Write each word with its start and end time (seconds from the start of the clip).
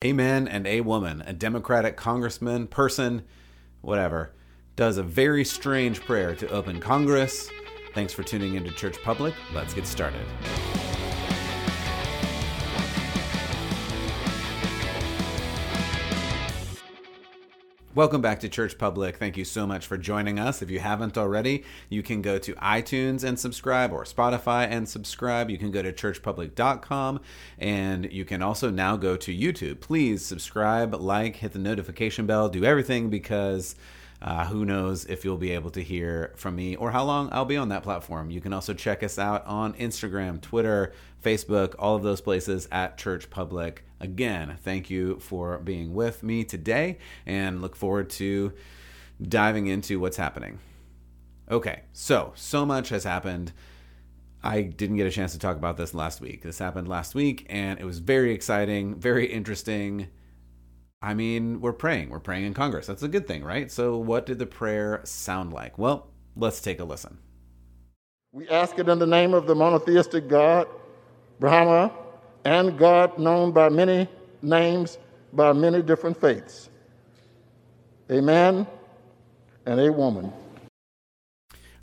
a 0.00 0.12
man 0.12 0.46
and 0.46 0.64
a 0.64 0.80
woman, 0.80 1.22
a 1.26 1.32
Democratic 1.32 1.96
congressman, 1.96 2.68
person, 2.68 3.24
whatever, 3.80 4.32
does 4.76 4.96
a 4.96 5.02
very 5.02 5.44
strange 5.44 6.00
prayer 6.00 6.36
to 6.36 6.48
open 6.50 6.78
Congress. 6.78 7.50
Thanks 7.94 8.12
for 8.12 8.22
tuning 8.22 8.54
into 8.54 8.70
Church 8.70 8.96
Public. 9.02 9.34
Let's 9.52 9.74
get 9.74 9.86
started. 9.88 10.24
Welcome 17.98 18.20
back 18.20 18.38
to 18.40 18.48
Church 18.48 18.78
Public. 18.78 19.16
Thank 19.16 19.36
you 19.36 19.44
so 19.44 19.66
much 19.66 19.84
for 19.84 19.98
joining 19.98 20.38
us. 20.38 20.62
If 20.62 20.70
you 20.70 20.78
haven't 20.78 21.18
already, 21.18 21.64
you 21.88 22.00
can 22.04 22.22
go 22.22 22.38
to 22.38 22.54
iTunes 22.54 23.24
and 23.24 23.36
subscribe 23.36 23.92
or 23.92 24.04
Spotify 24.04 24.68
and 24.70 24.88
subscribe. 24.88 25.50
You 25.50 25.58
can 25.58 25.72
go 25.72 25.82
to 25.82 25.92
churchpublic.com 25.92 27.20
and 27.58 28.12
you 28.12 28.24
can 28.24 28.40
also 28.40 28.70
now 28.70 28.96
go 28.96 29.16
to 29.16 29.36
YouTube. 29.36 29.80
Please 29.80 30.24
subscribe, 30.24 30.94
like, 30.94 31.34
hit 31.34 31.50
the 31.50 31.58
notification 31.58 32.24
bell, 32.24 32.48
do 32.48 32.62
everything 32.64 33.10
because 33.10 33.74
uh, 34.20 34.46
who 34.46 34.64
knows 34.64 35.04
if 35.04 35.24
you'll 35.24 35.36
be 35.36 35.52
able 35.52 35.70
to 35.70 35.82
hear 35.82 36.32
from 36.36 36.56
me 36.56 36.74
or 36.76 36.90
how 36.90 37.04
long 37.04 37.28
I'll 37.30 37.44
be 37.44 37.56
on 37.56 37.68
that 37.68 37.82
platform. 37.82 38.30
You 38.30 38.40
can 38.40 38.52
also 38.52 38.74
check 38.74 39.02
us 39.02 39.18
out 39.18 39.46
on 39.46 39.74
Instagram, 39.74 40.40
Twitter, 40.40 40.92
Facebook, 41.22 41.74
all 41.78 41.94
of 41.94 42.02
those 42.02 42.20
places 42.20 42.68
at 42.72 42.98
Church 42.98 43.30
Public. 43.30 43.84
Again, 44.00 44.56
thank 44.62 44.90
you 44.90 45.18
for 45.20 45.58
being 45.58 45.94
with 45.94 46.22
me 46.22 46.44
today 46.44 46.98
and 47.26 47.62
look 47.62 47.76
forward 47.76 48.10
to 48.10 48.52
diving 49.20 49.66
into 49.68 50.00
what's 50.00 50.16
happening. 50.16 50.58
Okay, 51.50 51.82
so, 51.92 52.32
so 52.34 52.66
much 52.66 52.90
has 52.90 53.04
happened. 53.04 53.52
I 54.42 54.62
didn't 54.62 54.96
get 54.96 55.06
a 55.06 55.10
chance 55.10 55.32
to 55.32 55.38
talk 55.38 55.56
about 55.56 55.76
this 55.76 55.94
last 55.94 56.20
week. 56.20 56.42
This 56.42 56.58
happened 56.58 56.88
last 56.88 57.14
week, 57.14 57.46
and 57.48 57.80
it 57.80 57.84
was 57.84 57.98
very 57.98 58.32
exciting, 58.32 58.94
very 58.94 59.26
interesting. 59.26 60.08
I 61.00 61.14
mean, 61.14 61.60
we're 61.60 61.72
praying. 61.72 62.10
We're 62.10 62.18
praying 62.18 62.44
in 62.44 62.54
Congress. 62.54 62.86
That's 62.86 63.02
a 63.02 63.08
good 63.08 63.28
thing, 63.28 63.44
right? 63.44 63.70
So, 63.70 63.96
what 63.96 64.26
did 64.26 64.38
the 64.38 64.46
prayer 64.46 65.00
sound 65.04 65.52
like? 65.52 65.78
Well, 65.78 66.08
let's 66.34 66.60
take 66.60 66.80
a 66.80 66.84
listen. 66.84 67.18
We 68.32 68.48
ask 68.48 68.78
it 68.78 68.88
in 68.88 68.98
the 68.98 69.06
name 69.06 69.32
of 69.32 69.46
the 69.46 69.54
monotheistic 69.54 70.28
God, 70.28 70.66
Brahma, 71.38 71.92
and 72.44 72.76
God 72.78 73.18
known 73.18 73.52
by 73.52 73.68
many 73.68 74.08
names, 74.42 74.98
by 75.32 75.52
many 75.52 75.82
different 75.82 76.20
faiths. 76.20 76.68
A 78.10 78.20
man 78.20 78.66
and 79.66 79.80
a 79.80 79.92
woman. 79.92 80.32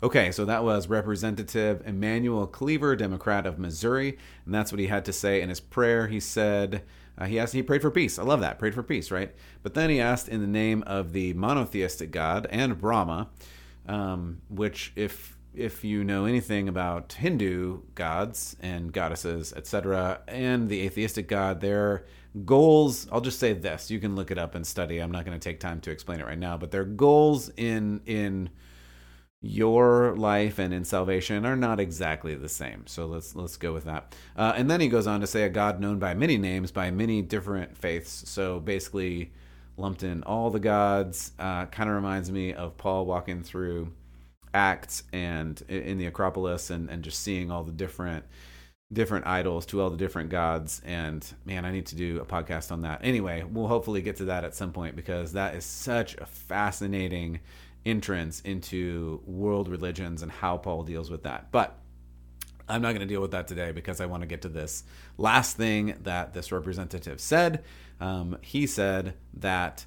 Okay, 0.02 0.30
so 0.30 0.44
that 0.44 0.62
was 0.62 0.88
Representative 0.88 1.82
Emanuel 1.86 2.46
Cleaver, 2.46 2.94
Democrat 2.94 3.46
of 3.46 3.58
Missouri, 3.58 4.18
and 4.44 4.54
that's 4.54 4.70
what 4.70 4.78
he 4.78 4.88
had 4.88 5.06
to 5.06 5.12
say 5.12 5.40
in 5.40 5.48
his 5.48 5.60
prayer. 5.60 6.06
He 6.06 6.20
said, 6.20 6.82
uh, 7.18 7.26
he 7.26 7.38
asked, 7.38 7.52
he 7.54 7.62
prayed 7.62 7.82
for 7.82 7.90
peace. 7.90 8.18
I 8.18 8.22
love 8.22 8.40
that, 8.40 8.58
prayed 8.58 8.74
for 8.74 8.82
peace, 8.82 9.10
right? 9.10 9.34
But 9.62 9.74
then 9.74 9.90
he 9.90 10.00
asked 10.00 10.28
in 10.28 10.40
the 10.40 10.46
name 10.46 10.82
of 10.86 11.12
the 11.12 11.32
monotheistic 11.34 12.10
God 12.10 12.46
and 12.50 12.80
Brahma, 12.80 13.28
um, 13.86 14.42
which, 14.48 14.92
if 14.96 15.36
if 15.54 15.82
you 15.82 16.04
know 16.04 16.26
anything 16.26 16.68
about 16.68 17.14
Hindu 17.14 17.80
gods 17.94 18.56
and 18.60 18.92
goddesses, 18.92 19.54
etc., 19.54 20.20
and 20.28 20.68
the 20.68 20.82
atheistic 20.82 21.28
God, 21.28 21.62
their 21.62 22.04
goals, 22.44 23.08
I'll 23.10 23.22
just 23.22 23.38
say 23.38 23.54
this, 23.54 23.90
you 23.90 23.98
can 23.98 24.14
look 24.14 24.30
it 24.30 24.36
up 24.36 24.54
and 24.54 24.66
study. 24.66 24.98
I'm 24.98 25.10
not 25.10 25.24
going 25.24 25.38
to 25.38 25.42
take 25.42 25.58
time 25.58 25.80
to 25.80 25.90
explain 25.90 26.20
it 26.20 26.26
right 26.26 26.38
now, 26.38 26.58
but 26.58 26.70
their 26.70 26.84
goals 26.84 27.50
in 27.56 28.02
in 28.04 28.50
your 29.42 30.14
life 30.16 30.58
and 30.58 30.72
in 30.72 30.84
salvation 30.84 31.44
are 31.44 31.56
not 31.56 31.78
exactly 31.78 32.34
the 32.34 32.48
same. 32.48 32.86
So 32.86 33.06
let's 33.06 33.36
let's 33.36 33.56
go 33.56 33.72
with 33.72 33.84
that. 33.84 34.14
Uh, 34.36 34.54
and 34.56 34.70
then 34.70 34.80
he 34.80 34.88
goes 34.88 35.06
on 35.06 35.20
to 35.20 35.26
say 35.26 35.42
a 35.44 35.48
God 35.48 35.80
known 35.80 35.98
by 35.98 36.14
many 36.14 36.38
names, 36.38 36.70
by 36.70 36.90
many 36.90 37.22
different 37.22 37.76
faiths. 37.76 38.28
So 38.28 38.60
basically, 38.60 39.32
lumped 39.76 40.02
in 40.02 40.22
all 40.22 40.50
the 40.50 40.60
gods. 40.60 41.32
Uh, 41.38 41.66
kind 41.66 41.88
of 41.88 41.96
reminds 41.96 42.30
me 42.30 42.52
of 42.52 42.76
Paul 42.76 43.06
walking 43.06 43.42
through 43.42 43.92
Acts 44.54 45.02
and 45.12 45.60
in 45.68 45.98
the 45.98 46.06
Acropolis 46.06 46.70
and, 46.70 46.88
and 46.88 47.02
just 47.02 47.20
seeing 47.20 47.50
all 47.50 47.62
the 47.62 47.72
different 47.72 48.24
different 48.92 49.26
idols 49.26 49.66
to 49.66 49.80
all 49.80 49.90
the 49.90 49.96
different 49.96 50.30
gods 50.30 50.80
and 50.84 51.34
man 51.44 51.64
i 51.64 51.72
need 51.72 51.86
to 51.86 51.96
do 51.96 52.20
a 52.20 52.24
podcast 52.24 52.70
on 52.70 52.82
that 52.82 53.00
anyway 53.02 53.42
we'll 53.42 53.66
hopefully 53.66 54.00
get 54.00 54.14
to 54.14 54.26
that 54.26 54.44
at 54.44 54.54
some 54.54 54.72
point 54.72 54.94
because 54.94 55.32
that 55.32 55.56
is 55.56 55.64
such 55.64 56.14
a 56.18 56.24
fascinating 56.24 57.40
entrance 57.86 58.40
into 58.40 59.22
world 59.24 59.68
religions 59.68 60.22
and 60.22 60.30
how 60.30 60.56
paul 60.56 60.82
deals 60.82 61.10
with 61.10 61.22
that 61.22 61.50
but 61.50 61.78
i'm 62.68 62.82
not 62.82 62.88
going 62.88 63.00
to 63.00 63.06
deal 63.06 63.22
with 63.22 63.30
that 63.30 63.46
today 63.48 63.72
because 63.72 64.00
i 64.00 64.06
want 64.06 64.22
to 64.22 64.26
get 64.26 64.42
to 64.42 64.48
this 64.48 64.84
last 65.16 65.56
thing 65.56 65.94
that 66.02 66.34
this 66.34 66.52
representative 66.52 67.20
said 67.20 67.64
um, 68.00 68.36
he 68.42 68.66
said 68.66 69.14
that 69.32 69.86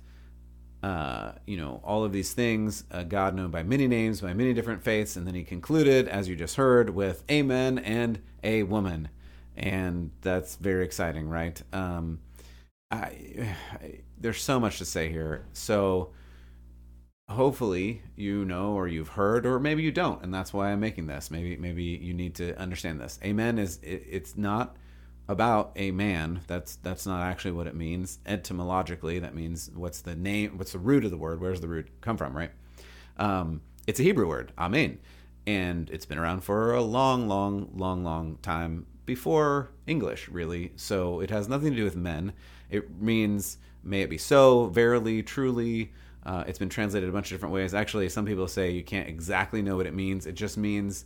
uh, 0.81 1.33
you 1.45 1.57
know, 1.57 1.81
all 1.83 2.05
of 2.05 2.13
these 2.13 2.33
things, 2.33 2.85
uh, 2.91 3.03
God 3.03 3.35
known 3.35 3.51
by 3.51 3.63
many 3.63 3.87
names, 3.87 4.21
by 4.21 4.33
many 4.33 4.53
different 4.53 4.81
faiths. 4.81 5.17
And 5.17 5.27
then 5.27 5.35
he 5.35 5.43
concluded, 5.43 6.07
as 6.07 6.29
you 6.29 6.35
just 6.35 6.55
heard, 6.55 6.91
with 6.91 7.23
Amen 7.29 7.79
and 7.79 8.21
a 8.43 8.63
woman. 8.63 9.09
And 9.57 10.11
that's 10.21 10.55
very 10.55 10.85
exciting, 10.85 11.27
right? 11.27 11.61
Um, 11.73 12.19
I, 12.89 12.97
I, 13.73 13.99
there's 14.17 14.41
so 14.41 14.59
much 14.59 14.77
to 14.77 14.85
say 14.85 15.09
here. 15.09 15.45
So 15.51 16.11
hopefully 17.29 18.01
you 18.15 18.43
know 18.43 18.73
or 18.73 18.87
you've 18.87 19.09
heard 19.09 19.45
or 19.45 19.59
maybe 19.59 19.83
you 19.83 19.91
don't 19.91 20.23
and 20.23 20.33
that's 20.33 20.51
why 20.51 20.71
i'm 20.71 20.79
making 20.79 21.05
this 21.05 21.29
maybe 21.29 21.55
maybe 21.57 21.83
you 21.83 22.13
need 22.13 22.33
to 22.33 22.57
understand 22.59 22.99
this 22.99 23.19
amen 23.23 23.59
is 23.59 23.77
it, 23.83 24.03
it's 24.09 24.35
not 24.35 24.75
about 25.29 25.71
a 25.75 25.91
man. 25.91 26.41
That's 26.47 26.75
that's 26.77 27.05
not 27.05 27.21
actually 27.21 27.51
what 27.51 27.67
it 27.67 27.75
means 27.75 28.17
etymologically. 28.25 29.19
That 29.19 29.35
means 29.35 29.69
what's 29.73 30.01
the 30.01 30.15
name? 30.15 30.57
What's 30.57 30.71
the 30.73 30.79
root 30.79 31.05
of 31.05 31.11
the 31.11 31.17
word? 31.17 31.39
Where's 31.39 31.61
the 31.61 31.67
root 31.67 31.87
come 32.01 32.17
from? 32.17 32.35
Right? 32.35 32.51
Um, 33.17 33.61
it's 33.85 33.99
a 33.99 34.03
Hebrew 34.03 34.27
word, 34.27 34.51
amen, 34.57 34.97
and 35.45 35.89
it's 35.91 36.05
been 36.05 36.17
around 36.17 36.43
for 36.43 36.73
a 36.73 36.81
long, 36.81 37.27
long, 37.27 37.69
long, 37.75 38.03
long 38.03 38.37
time 38.41 38.87
before 39.05 39.69
English, 39.87 40.29
really. 40.29 40.71
So 40.75 41.19
it 41.19 41.29
has 41.29 41.47
nothing 41.47 41.71
to 41.71 41.77
do 41.77 41.83
with 41.83 41.95
men. 41.95 42.33
It 42.71 42.99
means 42.99 43.57
may 43.83 44.01
it 44.01 44.09
be 44.09 44.17
so, 44.17 44.65
verily, 44.67 45.21
truly. 45.21 45.91
Uh, 46.25 46.43
it's 46.47 46.59
been 46.59 46.69
translated 46.69 47.09
a 47.09 47.11
bunch 47.11 47.27
of 47.27 47.35
different 47.35 47.53
ways. 47.53 47.73
Actually, 47.73 48.09
some 48.09 48.25
people 48.25 48.47
say 48.47 48.71
you 48.71 48.83
can't 48.83 49.07
exactly 49.07 49.61
know 49.61 49.77
what 49.77 49.85
it 49.87 49.93
means. 49.93 50.25
It 50.25 50.35
just 50.35 50.57
means 50.57 51.05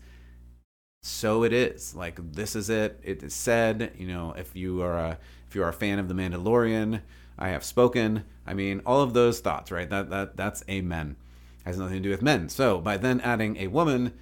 so 1.03 1.43
it 1.43 1.53
is. 1.53 1.93
Like 1.93 2.19
this 2.33 2.55
is 2.55 2.69
it. 2.69 2.99
It 3.03 3.21
is 3.23 3.33
said. 3.33 3.93
You 3.97 4.07
know 4.07 4.33
if 4.37 4.55
you 4.55 4.81
are 4.81 4.97
a 4.97 5.19
if 5.47 5.55
you 5.55 5.63
are 5.63 5.69
a 5.69 5.73
fan 5.73 5.99
of 5.99 6.07
the 6.07 6.15
mandalorian 6.15 7.01
i 7.37 7.49
have 7.49 7.63
spoken. 7.63 8.23
I 8.47 8.53
mean 8.53 8.81
all 8.85 9.01
of 9.01 9.13
those 9.13 9.39
thoughts 9.39 9.71
right? 9.71 9.89
That 9.89 10.09
that 10.09 10.37
that's 10.37 10.63
amen. 10.69 11.17
Has 11.65 11.77
nothing 11.77 11.97
to 11.97 12.01
do 12.01 12.09
with 12.09 12.21
men. 12.21 12.49
So 12.49 12.79
by 12.79 12.97
then 12.97 13.21
adding 13.21 13.57
a 13.57 13.67
woman 13.67 14.13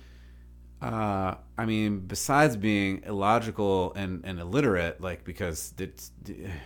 uh 0.82 1.36
i 1.60 1.64
mean 1.64 2.00
besides 2.00 2.58
being 2.58 3.04
illogical 3.06 3.94
and 3.94 4.22
and 4.24 4.40
illiterate 4.40 5.00
like 5.00 5.24
because 5.24 5.76
it's 5.78 6.12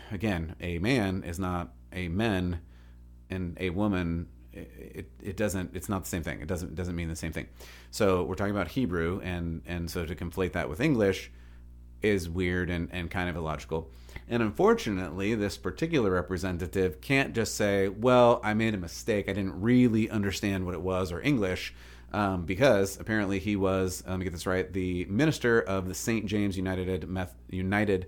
again 0.10 0.56
a 0.62 0.80
man 0.80 1.22
is 1.24 1.38
not 1.38 1.74
a 1.92 2.08
men 2.08 2.62
and 3.30 3.58
a 3.60 3.70
woman 3.70 4.28
it, 4.56 5.10
it 5.22 5.38
doesn't 5.38 5.76
it's 5.76 5.90
not 5.90 6.04
the 6.04 6.10
same 6.10 6.24
thing. 6.24 6.42
It 6.42 6.48
doesn't 6.48 6.70
it 6.70 6.76
doesn't 6.76 6.96
mean 6.96 7.10
the 7.10 7.16
same 7.16 7.32
thing. 7.34 7.48
So 7.92 8.24
we're 8.24 8.36
talking 8.36 8.56
about 8.56 8.70
hebrew 8.70 9.22
and 9.24 9.62
and 9.66 9.90
so 9.90 10.06
to 10.06 10.16
conflate 10.16 10.54
that 10.54 10.70
with 10.70 10.80
english 10.80 11.32
is 12.02 12.30
weird 12.30 12.70
and, 12.70 12.90
and 12.92 13.10
kind 13.10 13.30
of 13.30 13.36
illogical. 13.36 13.90
And 14.30 14.42
unfortunately 14.44 15.36
this 15.36 15.58
particular 15.58 16.12
representative 16.12 17.02
can't 17.02 17.34
just 17.34 17.56
say 17.56 17.90
well 17.90 18.40
i 18.44 18.54
made 18.54 18.74
a 18.74 18.78
mistake. 18.78 19.30
I 19.30 19.34
didn't 19.34 19.60
really 19.62 20.10
understand 20.10 20.66
what 20.66 20.74
it 20.74 20.82
was 20.82 21.12
or 21.12 21.22
english 21.22 21.74
um, 22.14 22.46
because 22.46 23.00
apparently 23.00 23.40
he 23.40 23.56
was 23.56 24.04
let 24.08 24.18
me 24.18 24.24
get 24.24 24.34
this 24.34 24.48
right 24.48 24.72
the 24.72 25.06
minister 25.06 25.60
of 25.60 25.88
the 25.88 25.94
st 25.94 26.26
james 26.26 26.56
united 26.56 27.08
Meth- 27.10 27.36
united 27.50 28.08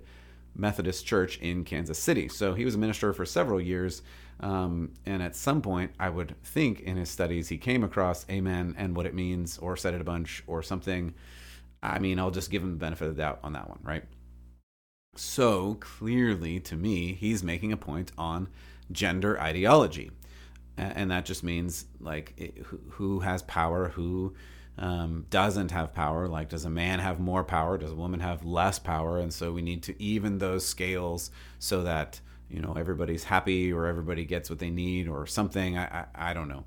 methodist 0.54 1.06
church 1.06 1.38
in 1.38 1.64
kansas 1.64 1.98
city. 1.98 2.28
So 2.28 2.54
he 2.54 2.64
was 2.64 2.74
a 2.74 2.78
minister 2.78 3.12
for 3.12 3.26
several 3.26 3.60
years 3.60 4.02
um, 4.40 4.92
and 5.04 5.22
at 5.22 5.34
some 5.34 5.62
point, 5.62 5.92
I 5.98 6.10
would 6.10 6.34
think 6.42 6.80
in 6.80 6.96
his 6.96 7.10
studies, 7.10 7.48
he 7.48 7.58
came 7.58 7.82
across 7.82 8.24
amen 8.30 8.74
and 8.78 8.94
what 8.96 9.06
it 9.06 9.14
means, 9.14 9.58
or 9.58 9.76
said 9.76 9.94
it 9.94 10.00
a 10.00 10.04
bunch, 10.04 10.42
or 10.46 10.62
something. 10.62 11.14
I 11.82 11.98
mean, 11.98 12.18
I'll 12.18 12.30
just 12.30 12.50
give 12.50 12.62
him 12.62 12.70
the 12.70 12.76
benefit 12.76 13.08
of 13.08 13.16
the 13.16 13.22
doubt 13.22 13.40
on 13.42 13.52
that 13.54 13.68
one, 13.68 13.80
right? 13.82 14.04
So 15.16 15.74
clearly, 15.74 16.60
to 16.60 16.76
me, 16.76 17.14
he's 17.14 17.42
making 17.42 17.72
a 17.72 17.76
point 17.76 18.12
on 18.16 18.48
gender 18.92 19.40
ideology. 19.40 20.12
And 20.76 21.10
that 21.10 21.24
just 21.24 21.42
means, 21.42 21.86
like, 21.98 22.64
who 22.90 23.18
has 23.20 23.42
power, 23.42 23.88
who 23.88 24.34
um, 24.78 25.26
doesn't 25.28 25.72
have 25.72 25.92
power. 25.92 26.28
Like, 26.28 26.50
does 26.50 26.64
a 26.64 26.70
man 26.70 27.00
have 27.00 27.18
more 27.18 27.42
power? 27.42 27.76
Does 27.78 27.90
a 27.90 27.96
woman 27.96 28.20
have 28.20 28.44
less 28.44 28.78
power? 28.78 29.18
And 29.18 29.32
so 29.32 29.50
we 29.50 29.60
need 29.60 29.82
to 29.84 30.00
even 30.00 30.38
those 30.38 30.64
scales 30.64 31.32
so 31.58 31.82
that 31.82 32.20
you 32.50 32.60
know 32.60 32.74
everybody's 32.74 33.24
happy 33.24 33.72
or 33.72 33.86
everybody 33.86 34.24
gets 34.24 34.50
what 34.50 34.58
they 34.58 34.70
need 34.70 35.08
or 35.08 35.26
something. 35.26 35.76
I 35.76 35.84
I, 36.14 36.30
I 36.30 36.34
don't 36.34 36.48
know. 36.48 36.64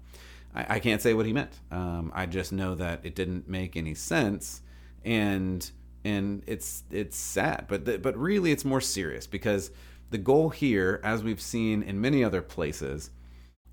I, 0.53 0.75
I, 0.75 0.79
can't 0.79 1.01
say 1.01 1.13
what 1.13 1.25
he 1.25 1.33
meant. 1.33 1.59
Um, 1.71 2.11
I 2.13 2.25
just 2.25 2.51
know 2.51 2.75
that 2.75 3.01
it 3.03 3.15
didn't 3.15 3.47
make 3.47 3.75
any 3.75 3.95
sense, 3.95 4.61
and 5.03 5.69
and 6.03 6.43
it's 6.47 6.83
it's 6.91 7.17
sad, 7.17 7.65
but 7.67 7.85
the, 7.85 7.99
but 7.99 8.17
really 8.17 8.51
it's 8.51 8.65
more 8.65 8.81
serious 8.81 9.27
because 9.27 9.71
the 10.09 10.17
goal 10.17 10.49
here, 10.49 10.99
as 11.03 11.23
we've 11.23 11.41
seen 11.41 11.83
in 11.83 12.01
many 12.01 12.23
other 12.23 12.41
places, 12.41 13.11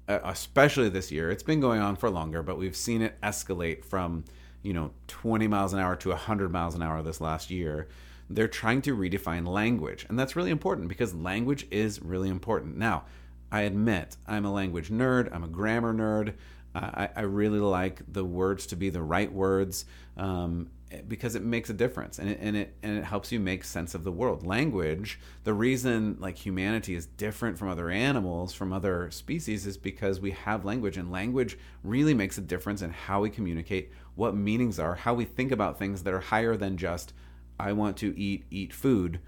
especially 0.07 0.89
this 0.89 1.11
year, 1.11 1.31
it's 1.31 1.43
been 1.43 1.61
going 1.61 1.81
on 1.81 1.97
for 1.97 2.09
longer, 2.11 2.43
but 2.43 2.59
we've 2.59 2.77
seen 2.77 3.03
it 3.03 3.21
escalate 3.23 3.85
from 3.85 4.25
you 4.63 4.73
know 4.73 4.91
20 5.09 5.47
miles 5.49 5.73
an 5.73 5.81
hour 5.81 5.97
to 5.97 6.11
100 6.11 6.51
miles 6.51 6.75
an 6.75 6.83
hour 6.83 7.03
this 7.03 7.21
last 7.21 7.51
year. 7.51 7.89
They're 8.31 8.49
trying 8.49 8.83
to 8.83 8.97
redefine 8.97 9.47
language, 9.47 10.07
and 10.09 10.19
that's 10.19 10.37
really 10.37 10.51
important 10.51 10.89
because 10.89 11.15
language 11.15 11.67
is 11.71 12.03
really 12.03 12.29
important. 12.29 12.77
Now, 12.77 13.05
I 13.51 13.63
admit 13.63 14.17
I'm 14.27 14.45
a 14.45 14.53
language 14.53 14.91
nerd. 14.91 15.33
I'm 15.33 15.45
a 15.45 15.49
grammar 15.49 15.95
nerd. 15.95 16.35
I, 16.75 17.09
I 17.17 17.21
really 17.23 17.59
like 17.59 18.03
the 18.13 18.25
words 18.25 18.67
to 18.67 18.77
be 18.77 18.91
the 18.91 19.03
right 19.03 19.33
words 19.33 19.87
um, 20.17 20.71
because 21.07 21.35
it 21.35 21.43
makes 21.43 21.71
a 21.71 21.73
difference 21.73 22.19
and 22.19 22.29
it, 22.29 22.39
and 22.41 22.57
it 22.57 22.75
and 22.83 22.99
it 22.99 23.05
helps 23.05 23.33
you 23.33 23.41
make 23.41 23.65
sense 23.65 23.95
of 23.95 24.05
the 24.05 24.13
world. 24.13 24.47
Language, 24.47 25.19
the 25.45 25.55
reason 25.55 26.17
like 26.21 26.37
humanity 26.37 26.95
is 26.95 27.07
different 27.07 27.59
from 27.59 27.69
other 27.69 27.91
animals, 27.91 28.53
from 28.53 28.73
other 28.73 29.11
species, 29.11 29.67
is 29.67 29.77
because 29.77 30.21
we 30.21 30.33
have 30.33 30.65
language, 30.65 30.97
and 30.97 31.11
language 31.11 31.59
really 31.83 32.15
makes 32.15 32.39
a 32.39 32.43
difference 32.43 32.83
in 32.83 32.91
how 32.91 33.23
we 33.23 33.31
communicate, 33.31 33.93
what 34.15 34.37
meanings 34.37 34.79
are, 34.79 34.95
how 34.95 35.15
we 35.15 35.25
think 35.25 35.51
about 35.51 35.79
things 35.79 36.03
that 36.03 36.15
are 36.15 36.21
higher 36.21 36.57
than 36.57 36.77
just 36.77 37.13
I 37.59 37.73
want 37.73 37.97
to 37.99 38.19
eat 38.19 38.45
eat 38.51 38.73
food. 38.73 39.21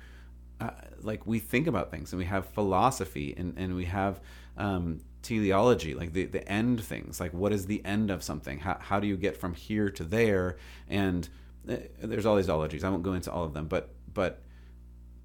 Uh, 0.61 0.71
like 1.03 1.27
we 1.27 1.39
think 1.39 1.67
about 1.67 1.91
things 1.91 2.13
and 2.13 2.19
we 2.19 2.27
have 2.27 2.45
philosophy 2.47 3.35
and, 3.35 3.55
and 3.57 3.75
we 3.75 3.87
have 3.87 4.21
um, 4.59 5.01
teleology, 5.23 5.95
like 5.95 6.13
the, 6.13 6.27
the 6.27 6.47
end 6.47 6.83
things, 6.85 7.19
like 7.19 7.33
what 7.33 7.51
is 7.51 7.65
the 7.65 7.83
end 7.85 8.11
of 8.11 8.23
something? 8.23 8.59
How, 8.59 8.77
how 8.79 9.01
do 9.01 9.07
you 9.07 9.17
get 9.17 9.39
from 9.39 9.55
here 9.55 9.89
to 9.91 10.05
there? 10.05 10.59
And 10.87 11.27
uh, 11.67 11.77
there's 12.03 12.27
all 12.27 12.37
these 12.37 12.51
ologies. 12.51 12.85
I 12.85 12.91
won't 12.91 13.03
go 13.03 13.15
into 13.15 13.33
all 13.33 13.45
of 13.45 13.55
them, 13.55 13.67
but 13.67 13.91
but 14.13 14.43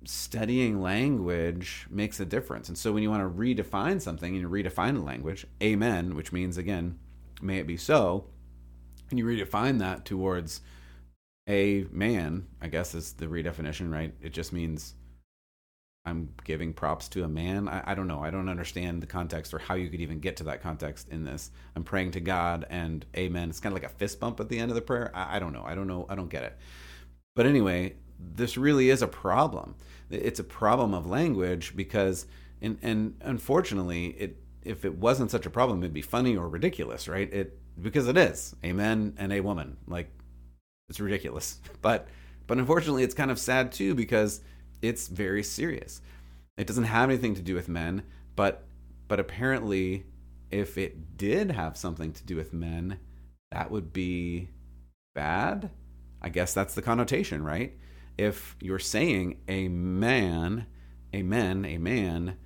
studying 0.06 0.82
language 0.82 1.88
makes 1.90 2.20
a 2.20 2.26
difference. 2.26 2.70
And 2.70 2.78
so 2.78 2.92
when 2.92 3.02
you 3.02 3.10
want 3.10 3.24
to 3.24 3.40
redefine 3.42 4.00
something 4.00 4.36
and 4.36 4.42
you 4.42 4.50
redefine 4.50 4.98
a 4.98 5.02
language, 5.02 5.48
amen, 5.62 6.16
which 6.16 6.32
means 6.32 6.58
again, 6.58 7.00
may 7.42 7.58
it 7.58 7.68
be 7.68 7.78
so, 7.78 8.26
and 9.10 9.18
you 9.18 9.26
redefine 9.26 9.80
that 9.80 10.06
towards 10.06 10.62
a 11.48 11.86
man, 11.92 12.48
I 12.62 12.68
guess 12.68 12.96
is 12.96 13.14
the 13.14 13.28
redefinition, 13.28 13.92
right? 13.92 14.14
It 14.22 14.34
just 14.34 14.52
means 14.52 14.96
I'm 16.06 16.30
giving 16.44 16.74
props 16.74 17.08
to 17.10 17.24
a 17.24 17.28
man. 17.28 17.68
I, 17.68 17.92
I, 17.92 17.96
don't 17.96 18.08
know. 18.08 18.20
I 18.20 18.30
don't 18.30 18.50
understand 18.50 19.02
the 19.02 19.08
context 19.08 19.54
or 19.54 19.60
how 19.60 19.74
you 19.74 19.90
could 19.90 20.02
even 20.02 20.20
get 20.20 20.38
to 20.38 20.44
that 20.46 20.62
context 20.62 21.10
in 21.10 21.24
this. 21.24 21.52
I'm 21.76 21.84
praying 21.84 22.12
to 22.12 22.20
God 22.20 22.66
and 22.70 23.06
amen. 23.16 23.50
It's 23.50 23.60
kind 23.60 23.76
of 23.76 23.82
like 23.82 23.92
a 23.92 23.96
fist 23.96 24.20
bump 24.20 24.40
at 24.40 24.50
the 24.50 24.60
end 24.60 24.72
of 24.72 24.76
the 24.76 24.82
prayer. 24.82 25.12
I, 25.16 25.38
I 25.38 25.40
don't 25.40 25.54
know. 25.54 25.64
I 25.66 25.74
don't 25.74 25.88
know. 25.88 26.06
I 26.10 26.16
don't 26.16 26.30
get 26.30 26.44
it. 26.44 26.58
But 27.36 27.48
anyway, 27.48 27.96
this 28.20 28.56
really 28.56 28.90
is 28.90 29.02
a 29.02 29.08
problem. 29.08 29.76
It's 30.10 30.40
a 30.40 30.44
problem 30.44 30.94
of 30.94 31.08
language 31.08 31.76
because, 31.76 32.28
and, 32.62 32.78
and 32.82 33.16
unfortunately, 33.22 34.08
it 34.18 34.38
if 34.64 34.84
it 34.84 34.96
wasn't 34.96 35.30
such 35.30 35.46
a 35.46 35.50
problem, 35.50 35.84
it'd 35.84 35.94
be 35.94 36.02
funny 36.02 36.36
or 36.36 36.50
ridiculous, 36.50 37.08
right? 37.08 37.32
It 37.32 37.58
because 37.82 38.08
it 38.08 38.18
is 38.18 38.56
amen 38.64 39.14
and 39.18 39.32
a 39.32 39.42
woman. 39.42 39.78
Like 39.88 40.10
it's 40.90 41.00
ridiculous. 41.00 41.60
But 41.82 42.08
but 42.48 42.58
unfortunately, 42.60 43.04
it's 43.04 43.16
kind 43.16 43.32
of 43.32 43.40
sad 43.40 43.72
too 43.72 43.96
because 43.96 44.42
it's 44.82 45.08
very 45.08 45.44
serious. 45.44 46.02
It 46.58 46.68
doesn't 46.68 46.86
have 46.86 47.10
anything 47.10 47.36
to 47.36 47.42
do 47.42 47.56
with 47.56 47.68
men, 47.68 48.04
but 48.36 48.66
but 49.08 49.20
apparently 49.20 50.06
if 50.52 50.78
it 50.78 51.18
did 51.18 51.52
have 51.52 51.78
something 51.78 52.14
to 52.14 52.24
do 52.24 52.36
with 52.36 52.54
men, 52.54 53.00
that 53.52 53.72
would 53.72 53.92
be 53.94 54.50
bad. 55.14 55.70
I 56.22 56.30
guess 56.30 56.54
that's 56.54 56.76
the 56.76 56.82
connotation, 56.82 57.44
right? 57.44 57.78
If 58.18 58.56
you're 58.62 58.80
saying 58.80 59.42
a 59.48 59.68
man, 59.68 60.66
a 61.14 61.24
man, 61.24 61.66
a 61.66 61.78
man, 61.78 62.38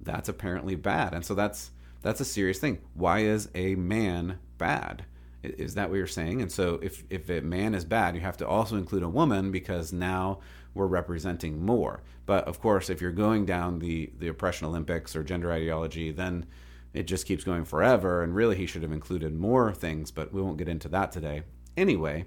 that's 0.00 0.28
apparently 0.28 0.74
bad. 0.74 1.14
And 1.14 1.24
so 1.24 1.34
that's 1.34 1.70
that's 2.02 2.20
a 2.20 2.24
serious 2.24 2.58
thing. 2.58 2.78
Why 2.92 3.20
is 3.20 3.48
a 3.54 3.74
man 3.76 4.38
bad? 4.58 5.06
Is 5.44 5.74
that 5.74 5.90
what 5.90 5.96
you're 5.96 6.06
saying? 6.06 6.42
And 6.42 6.50
so 6.50 6.80
if 6.82 7.04
if 7.10 7.28
a 7.28 7.40
man 7.40 7.74
is 7.74 7.84
bad, 7.84 8.14
you 8.14 8.20
have 8.22 8.36
to 8.38 8.48
also 8.48 8.76
include 8.76 9.02
a 9.02 9.08
woman 9.08 9.50
because 9.50 9.92
now 9.92 10.40
we're 10.72 10.86
representing 10.86 11.64
more. 11.64 12.02
But 12.26 12.48
of 12.48 12.60
course, 12.60 12.90
if 12.90 13.00
you're 13.00 13.12
going 13.12 13.44
down 13.44 13.78
the 13.78 14.10
the 14.18 14.28
oppression 14.28 14.66
Olympics 14.66 15.14
or 15.14 15.22
gender 15.22 15.52
ideology, 15.52 16.10
then 16.10 16.46
it 16.94 17.06
just 17.06 17.26
keeps 17.26 17.44
going 17.44 17.64
forever. 17.64 18.22
And 18.22 18.34
really, 18.34 18.56
he 18.56 18.66
should 18.66 18.82
have 18.82 18.92
included 18.92 19.34
more 19.34 19.72
things, 19.72 20.10
but 20.10 20.32
we 20.32 20.40
won't 20.40 20.56
get 20.56 20.68
into 20.68 20.88
that 20.88 21.12
today. 21.12 21.42
Anyway, 21.76 22.24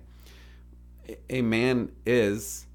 a 1.30 1.42
man 1.42 1.92
is 2.06 2.67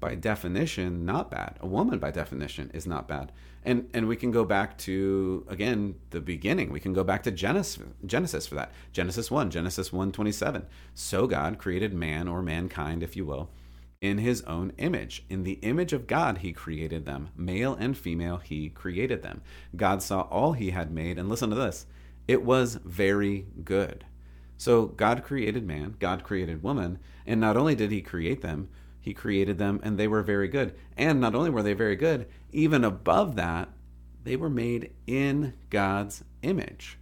by 0.00 0.14
definition 0.14 1.04
not 1.04 1.30
bad. 1.30 1.58
A 1.60 1.66
woman 1.66 1.98
by 1.98 2.10
definition 2.10 2.70
is 2.72 2.86
not 2.86 3.08
bad. 3.08 3.32
And 3.64 3.88
and 3.92 4.06
we 4.08 4.16
can 4.16 4.30
go 4.30 4.44
back 4.44 4.78
to 4.78 5.44
again 5.48 5.96
the 6.10 6.20
beginning. 6.20 6.70
We 6.70 6.80
can 6.80 6.92
go 6.92 7.04
back 7.04 7.22
to 7.24 7.30
Genesis 7.30 7.84
Genesis 8.06 8.46
for 8.46 8.54
that. 8.54 8.72
Genesis 8.92 9.30
1, 9.30 9.50
Genesis 9.50 9.90
1:27. 9.90 10.64
So 10.94 11.26
God 11.26 11.58
created 11.58 11.92
man 11.92 12.28
or 12.28 12.42
mankind 12.42 13.02
if 13.02 13.16
you 13.16 13.24
will 13.24 13.50
in 14.00 14.18
his 14.18 14.42
own 14.42 14.72
image. 14.78 15.24
In 15.28 15.42
the 15.42 15.58
image 15.62 15.92
of 15.92 16.06
God, 16.06 16.38
he 16.38 16.52
created 16.52 17.04
them. 17.04 17.30
Male 17.36 17.74
and 17.74 17.96
female, 17.96 18.36
he 18.38 18.68
created 18.68 19.22
them. 19.22 19.42
God 19.74 20.02
saw 20.02 20.22
all 20.22 20.52
he 20.52 20.70
had 20.70 20.92
made, 20.92 21.18
and 21.18 21.28
listen 21.28 21.50
to 21.50 21.56
this 21.56 21.86
it 22.28 22.44
was 22.44 22.74
very 22.84 23.46
good. 23.64 24.04
So 24.58 24.86
God 24.86 25.24
created 25.24 25.66
man, 25.66 25.96
God 25.98 26.22
created 26.22 26.62
woman, 26.62 26.98
and 27.26 27.40
not 27.40 27.56
only 27.56 27.74
did 27.74 27.90
he 27.90 28.02
create 28.02 28.42
them, 28.42 28.68
he 29.00 29.14
created 29.14 29.58
them 29.58 29.80
and 29.82 29.98
they 29.98 30.08
were 30.08 30.22
very 30.22 30.48
good. 30.48 30.74
And 30.96 31.20
not 31.20 31.34
only 31.34 31.50
were 31.50 31.62
they 31.62 31.72
very 31.72 31.96
good, 31.96 32.26
even 32.52 32.84
above 32.84 33.36
that, 33.36 33.68
they 34.24 34.36
were 34.36 34.50
made 34.50 34.92
in 35.06 35.54
God's 35.70 36.24
image. 36.42 36.98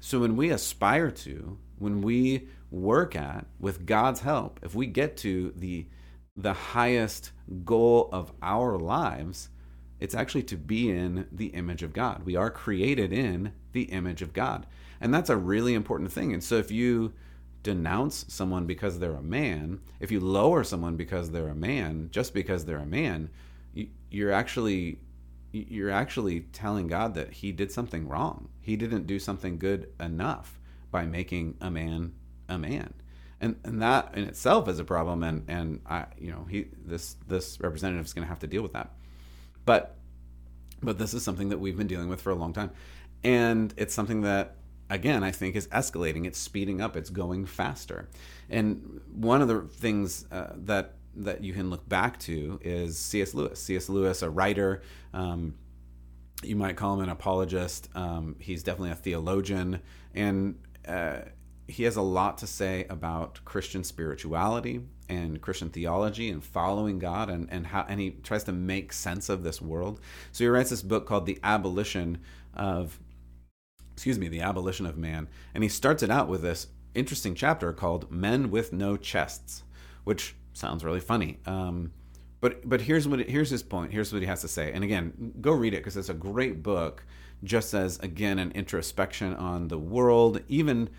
So 0.00 0.20
when 0.20 0.36
we 0.36 0.50
aspire 0.50 1.10
to, 1.10 1.58
when 1.78 2.02
we 2.02 2.48
work 2.70 3.14
at, 3.14 3.46
with 3.58 3.86
God's 3.86 4.20
help, 4.20 4.60
if 4.62 4.74
we 4.74 4.86
get 4.86 5.16
to 5.18 5.52
the 5.56 5.86
the 6.36 6.52
highest 6.52 7.30
goal 7.64 8.08
of 8.12 8.32
our 8.42 8.76
lives, 8.76 9.50
it's 10.00 10.14
actually 10.14 10.42
to 10.42 10.56
be 10.56 10.90
in 10.90 11.26
the 11.30 11.46
image 11.46 11.82
of 11.82 11.92
God. 11.92 12.24
We 12.24 12.34
are 12.34 12.50
created 12.50 13.12
in 13.12 13.52
the 13.72 13.84
image 13.84 14.20
of 14.20 14.32
God. 14.32 14.66
And 15.00 15.14
that's 15.14 15.30
a 15.30 15.36
really 15.36 15.74
important 15.74 16.10
thing. 16.10 16.32
And 16.32 16.42
so 16.42 16.56
if 16.56 16.70
you 16.70 17.12
denounce 17.64 18.26
someone 18.28 18.66
because 18.66 19.00
they're 19.00 19.14
a 19.14 19.22
man, 19.22 19.80
if 19.98 20.12
you 20.12 20.20
lower 20.20 20.62
someone 20.62 20.96
because 20.96 21.30
they're 21.30 21.48
a 21.48 21.54
man, 21.54 22.08
just 22.12 22.32
because 22.32 22.66
they're 22.66 22.78
a 22.78 22.86
man, 22.86 23.30
you're 24.10 24.30
actually 24.30 25.00
you're 25.50 25.90
actually 25.90 26.40
telling 26.40 26.88
God 26.88 27.14
that 27.14 27.32
he 27.32 27.52
did 27.52 27.70
something 27.70 28.08
wrong. 28.08 28.48
He 28.60 28.76
didn't 28.76 29.06
do 29.06 29.18
something 29.18 29.58
good 29.58 29.88
enough 29.98 30.58
by 30.90 31.06
making 31.06 31.56
a 31.60 31.70
man 31.70 32.12
a 32.48 32.58
man. 32.58 32.92
And 33.40 33.56
and 33.64 33.82
that 33.82 34.14
in 34.14 34.24
itself 34.24 34.68
is 34.68 34.78
a 34.78 34.84
problem 34.84 35.24
and 35.24 35.44
and 35.48 35.80
i 35.86 36.06
you 36.18 36.30
know 36.30 36.46
he 36.48 36.66
this 36.84 37.16
this 37.26 37.58
representative 37.60 38.04
is 38.04 38.12
going 38.12 38.24
to 38.24 38.28
have 38.28 38.40
to 38.40 38.46
deal 38.46 38.62
with 38.62 38.74
that. 38.74 38.90
But 39.64 39.96
but 40.82 40.98
this 40.98 41.14
is 41.14 41.22
something 41.22 41.48
that 41.48 41.58
we've 41.58 41.78
been 41.78 41.86
dealing 41.86 42.08
with 42.08 42.20
for 42.20 42.30
a 42.30 42.34
long 42.34 42.52
time. 42.52 42.70
And 43.22 43.72
it's 43.78 43.94
something 43.94 44.20
that 44.20 44.56
again 44.94 45.22
i 45.22 45.30
think 45.30 45.56
is 45.56 45.66
escalating. 45.68 46.26
It's 46.26 46.38
speeding 46.38 46.80
up. 46.80 46.96
It's 46.96 47.10
going 47.10 47.46
faster. 47.46 48.08
And 48.48 49.00
one 49.12 49.42
of 49.42 49.48
the 49.48 49.62
things 49.62 50.26
uh, 50.30 50.52
that 50.64 50.94
that 51.16 51.44
you 51.44 51.52
can 51.52 51.70
look 51.70 51.88
back 51.88 52.18
to 52.20 52.58
is 52.62 52.98
cs 52.98 53.34
lewis. 53.34 53.60
Cs 53.60 53.88
lewis 53.88 54.22
a 54.22 54.30
writer 54.30 54.82
um, 55.12 55.54
you 56.44 56.56
might 56.56 56.76
call 56.76 56.94
him 56.94 57.00
an 57.00 57.08
apologist. 57.08 57.88
Um, 57.94 58.36
he's 58.38 58.62
definitely 58.62 58.90
a 58.90 58.96
theologian. 58.96 59.80
And 60.14 60.58
uh, 60.86 61.20
he 61.66 61.84
has 61.84 61.96
a 61.96 62.02
lot 62.02 62.38
to 62.38 62.46
say 62.46 62.86
about 62.90 63.40
Christian 63.44 63.84
spirituality 63.84 64.82
and 65.08 65.40
Christian 65.40 65.70
theology 65.70 66.30
and 66.30 66.42
following 66.42 66.98
God 66.98 67.30
and, 67.30 67.48
and 67.50 67.66
how 67.66 67.86
and 67.88 68.00
he 68.00 68.10
tries 68.10 68.44
to 68.44 68.52
make 68.52 68.92
sense 68.92 69.28
of 69.28 69.42
this 69.42 69.60
world. 69.60 70.00
So 70.32 70.44
he 70.44 70.48
writes 70.48 70.70
this 70.70 70.82
book 70.82 71.06
called 71.06 71.26
The 71.26 71.38
Abolition 71.42 72.18
of 72.54 73.00
excuse 73.94 74.18
me, 74.18 74.28
The 74.28 74.40
Abolition 74.40 74.86
of 74.86 74.98
Man. 74.98 75.28
And 75.54 75.62
he 75.62 75.68
starts 75.68 76.02
it 76.02 76.10
out 76.10 76.28
with 76.28 76.42
this 76.42 76.66
interesting 76.94 77.34
chapter 77.34 77.72
called 77.72 78.10
Men 78.10 78.50
with 78.50 78.72
No 78.72 78.96
Chests, 78.96 79.62
which 80.04 80.34
sounds 80.52 80.84
really 80.84 81.00
funny. 81.00 81.38
Um, 81.46 81.92
but 82.40 82.68
but 82.68 82.82
here's 82.82 83.08
what 83.08 83.20
here's 83.20 83.50
his 83.50 83.62
point. 83.62 83.92
Here's 83.92 84.12
what 84.12 84.20
he 84.20 84.28
has 84.28 84.42
to 84.42 84.48
say. 84.48 84.72
And 84.72 84.84
again, 84.84 85.34
go 85.40 85.52
read 85.52 85.74
it 85.74 85.78
because 85.78 85.96
it's 85.96 86.10
a 86.10 86.14
great 86.14 86.62
book. 86.62 87.04
Just 87.42 87.74
as 87.74 87.98
again 88.00 88.38
an 88.38 88.52
introspection 88.52 89.34
on 89.34 89.68
the 89.68 89.78
world, 89.78 90.40
even 90.48 90.90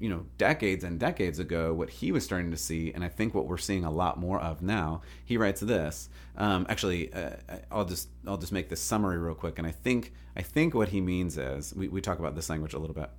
you 0.00 0.08
know 0.08 0.24
decades 0.38 0.82
and 0.82 0.98
decades 0.98 1.38
ago 1.38 1.72
what 1.74 1.90
he 1.90 2.10
was 2.10 2.24
starting 2.24 2.50
to 2.50 2.56
see 2.56 2.90
and 2.92 3.04
i 3.04 3.08
think 3.08 3.34
what 3.34 3.46
we're 3.46 3.58
seeing 3.58 3.84
a 3.84 3.90
lot 3.90 4.18
more 4.18 4.40
of 4.40 4.62
now 4.62 5.02
he 5.24 5.36
writes 5.36 5.60
this 5.60 6.08
um, 6.36 6.66
actually 6.68 7.12
uh, 7.12 7.36
i'll 7.70 7.84
just 7.84 8.08
i'll 8.26 8.38
just 8.38 8.52
make 8.52 8.68
this 8.68 8.80
summary 8.80 9.18
real 9.18 9.34
quick 9.34 9.58
and 9.58 9.66
i 9.66 9.70
think 9.70 10.12
i 10.36 10.42
think 10.42 10.74
what 10.74 10.88
he 10.88 11.00
means 11.00 11.36
is 11.36 11.74
we, 11.74 11.86
we 11.88 12.00
talk 12.00 12.18
about 12.18 12.34
this 12.34 12.48
language 12.48 12.72
a 12.72 12.78
little 12.78 12.94
bit 12.94 13.10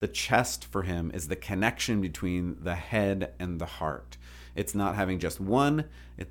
The 0.00 0.08
chest 0.08 0.64
for 0.64 0.82
him 0.82 1.10
is 1.14 1.28
the 1.28 1.36
connection 1.36 2.00
between 2.00 2.56
the 2.60 2.74
head 2.74 3.32
and 3.38 3.60
the 3.60 3.66
heart. 3.66 4.16
It's 4.54 4.74
not 4.74 4.94
having 4.94 5.18
just 5.18 5.40
one 5.40 5.86
it, 6.18 6.30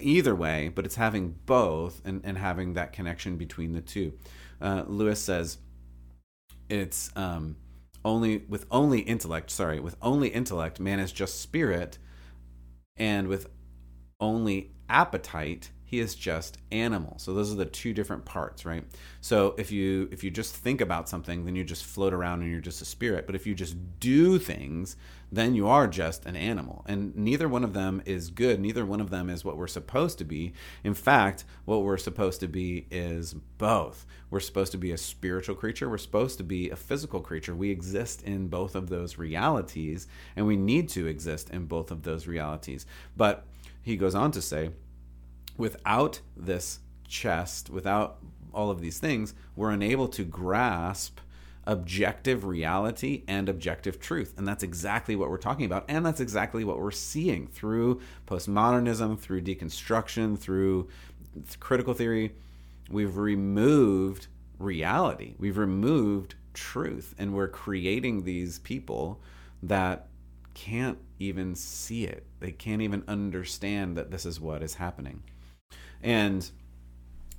either 0.00 0.34
way, 0.34 0.70
but 0.74 0.84
it's 0.84 0.94
having 0.96 1.36
both 1.46 2.00
and, 2.04 2.20
and 2.24 2.38
having 2.38 2.74
that 2.74 2.92
connection 2.92 3.36
between 3.36 3.72
the 3.72 3.80
two. 3.80 4.12
Uh, 4.60 4.84
Lewis 4.86 5.20
says 5.20 5.58
it's 6.68 7.10
um, 7.16 7.56
only 8.08 8.38
with 8.48 8.64
only 8.70 9.00
intellect, 9.00 9.50
sorry, 9.50 9.78
with 9.78 9.96
only 10.00 10.28
intellect, 10.28 10.80
man 10.80 10.98
is 10.98 11.12
just 11.12 11.40
spirit, 11.40 11.98
and 12.96 13.28
with 13.28 13.48
only 14.18 14.72
appetite, 14.88 15.70
he 15.88 16.00
is 16.00 16.14
just 16.14 16.58
animal. 16.70 17.14
So 17.16 17.32
those 17.32 17.50
are 17.50 17.56
the 17.56 17.64
two 17.64 17.94
different 17.94 18.26
parts 18.26 18.66
right? 18.66 18.84
So 19.22 19.54
if 19.56 19.72
you 19.72 20.06
if 20.12 20.22
you 20.22 20.30
just 20.30 20.54
think 20.54 20.82
about 20.82 21.08
something 21.08 21.46
then 21.46 21.56
you 21.56 21.64
just 21.64 21.82
float 21.82 22.12
around 22.12 22.42
and 22.42 22.50
you're 22.50 22.60
just 22.60 22.82
a 22.82 22.84
spirit. 22.84 23.24
But 23.24 23.34
if 23.34 23.46
you 23.46 23.54
just 23.54 23.74
do 23.98 24.38
things 24.38 24.96
then 25.32 25.54
you 25.54 25.66
are 25.66 25.86
just 25.86 26.26
an 26.26 26.36
animal. 26.36 26.84
And 26.86 27.16
neither 27.16 27.48
one 27.48 27.64
of 27.64 27.72
them 27.72 28.02
is 28.04 28.28
good. 28.28 28.60
Neither 28.60 28.84
one 28.84 29.00
of 29.00 29.08
them 29.08 29.30
is 29.30 29.46
what 29.46 29.56
we're 29.56 29.66
supposed 29.66 30.18
to 30.18 30.26
be. 30.26 30.52
In 30.84 30.92
fact 30.92 31.46
what 31.64 31.82
we're 31.82 31.96
supposed 31.96 32.40
to 32.40 32.48
be 32.48 32.86
is 32.90 33.32
both. 33.56 34.04
We're 34.28 34.40
supposed 34.40 34.72
to 34.72 34.78
be 34.78 34.92
a 34.92 34.98
spiritual 34.98 35.54
creature. 35.54 35.88
We're 35.88 35.96
supposed 35.96 36.36
to 36.36 36.44
be 36.44 36.68
a 36.68 36.76
physical 36.76 37.20
creature. 37.20 37.54
We 37.54 37.70
exist 37.70 38.22
in 38.24 38.48
both 38.48 38.74
of 38.74 38.90
those 38.90 39.16
realities 39.16 40.06
and 40.36 40.46
we 40.46 40.58
need 40.58 40.90
to 40.90 41.06
exist 41.06 41.48
in 41.48 41.64
both 41.64 41.90
of 41.90 42.02
those 42.02 42.26
realities. 42.26 42.84
But 43.16 43.46
he 43.80 43.96
goes 43.96 44.14
on 44.14 44.32
to 44.32 44.42
say 44.42 44.72
without 45.58 46.20
this 46.34 46.78
chest, 47.06 47.68
without 47.68 48.18
all 48.54 48.70
of 48.70 48.80
these 48.80 48.98
things, 48.98 49.34
we're 49.54 49.70
unable 49.70 50.08
to 50.08 50.24
grasp 50.24 51.18
objective 51.66 52.44
reality 52.44 53.24
and 53.28 53.46
objective 53.46 54.00
truth. 54.00 54.32
And 54.38 54.48
that's 54.48 54.62
exactly 54.62 55.14
what 55.14 55.28
we're 55.28 55.36
talking 55.36 55.66
about. 55.66 55.84
And 55.86 56.06
that's 56.06 56.20
exactly 56.20 56.64
what 56.64 56.78
we're 56.78 56.90
seeing 56.90 57.46
through 57.48 58.00
postmodernism, 58.26 59.18
through 59.18 59.42
deconstruction, 59.42 60.38
through 60.38 60.88
critical 61.60 61.92
theory. 61.92 62.34
We've 62.90 63.18
removed 63.18 64.28
reality, 64.58 65.34
we've 65.38 65.58
removed 65.58 66.36
truth, 66.54 67.14
and 67.18 67.34
we're 67.34 67.48
creating 67.48 68.24
these 68.24 68.58
people 68.60 69.20
that 69.62 70.08
can't 70.54 70.98
even 71.18 71.54
see 71.54 72.04
it. 72.04 72.26
They 72.40 72.50
can't 72.50 72.80
even 72.82 73.04
understand 73.06 73.96
that 73.96 74.10
this 74.10 74.24
is 74.24 74.40
what 74.40 74.62
is 74.62 74.74
happening. 74.74 75.22
And 76.02 76.50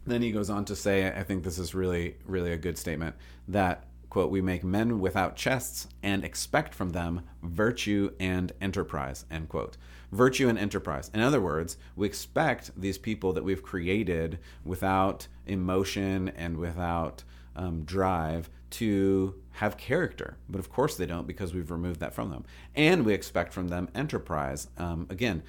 then 0.05 0.21
he 0.21 0.31
goes 0.31 0.49
on 0.49 0.65
to 0.65 0.75
say, 0.75 1.07
I 1.07 1.23
think 1.23 1.43
this 1.43 1.59
is 1.59 1.75
really, 1.75 2.17
really 2.25 2.51
a 2.51 2.57
good 2.57 2.77
statement 2.77 3.15
that, 3.47 3.85
quote, 4.09 4.31
we 4.31 4.41
make 4.41 4.63
men 4.63 4.99
without 4.99 5.35
chests 5.35 5.87
and 6.01 6.23
expect 6.23 6.73
from 6.73 6.89
them 6.89 7.21
virtue 7.43 8.11
and 8.19 8.51
enterprise, 8.59 9.25
end 9.29 9.49
quote. 9.49 9.77
Virtue 10.11 10.49
and 10.49 10.57
enterprise. 10.57 11.11
In 11.13 11.21
other 11.21 11.39
words, 11.39 11.77
we 11.95 12.07
expect 12.07 12.71
these 12.75 12.97
people 12.97 13.31
that 13.33 13.43
we've 13.43 13.61
created 13.61 14.39
without 14.65 15.27
emotion 15.45 16.29
and 16.29 16.57
without 16.57 17.23
um, 17.55 17.83
drive 17.83 18.49
to 18.71 19.35
have 19.51 19.77
character. 19.77 20.37
But 20.47 20.59
of 20.59 20.69
course 20.69 20.95
they 20.95 21.05
don't 21.05 21.27
because 21.27 21.53
we've 21.53 21.71
removed 21.71 21.99
that 21.99 22.13
from 22.13 22.29
them. 22.29 22.45
And 22.75 23.05
we 23.05 23.13
expect 23.13 23.53
from 23.53 23.67
them 23.67 23.89
enterprise. 23.93 24.69
Um, 24.77 25.07
again, 25.09 25.43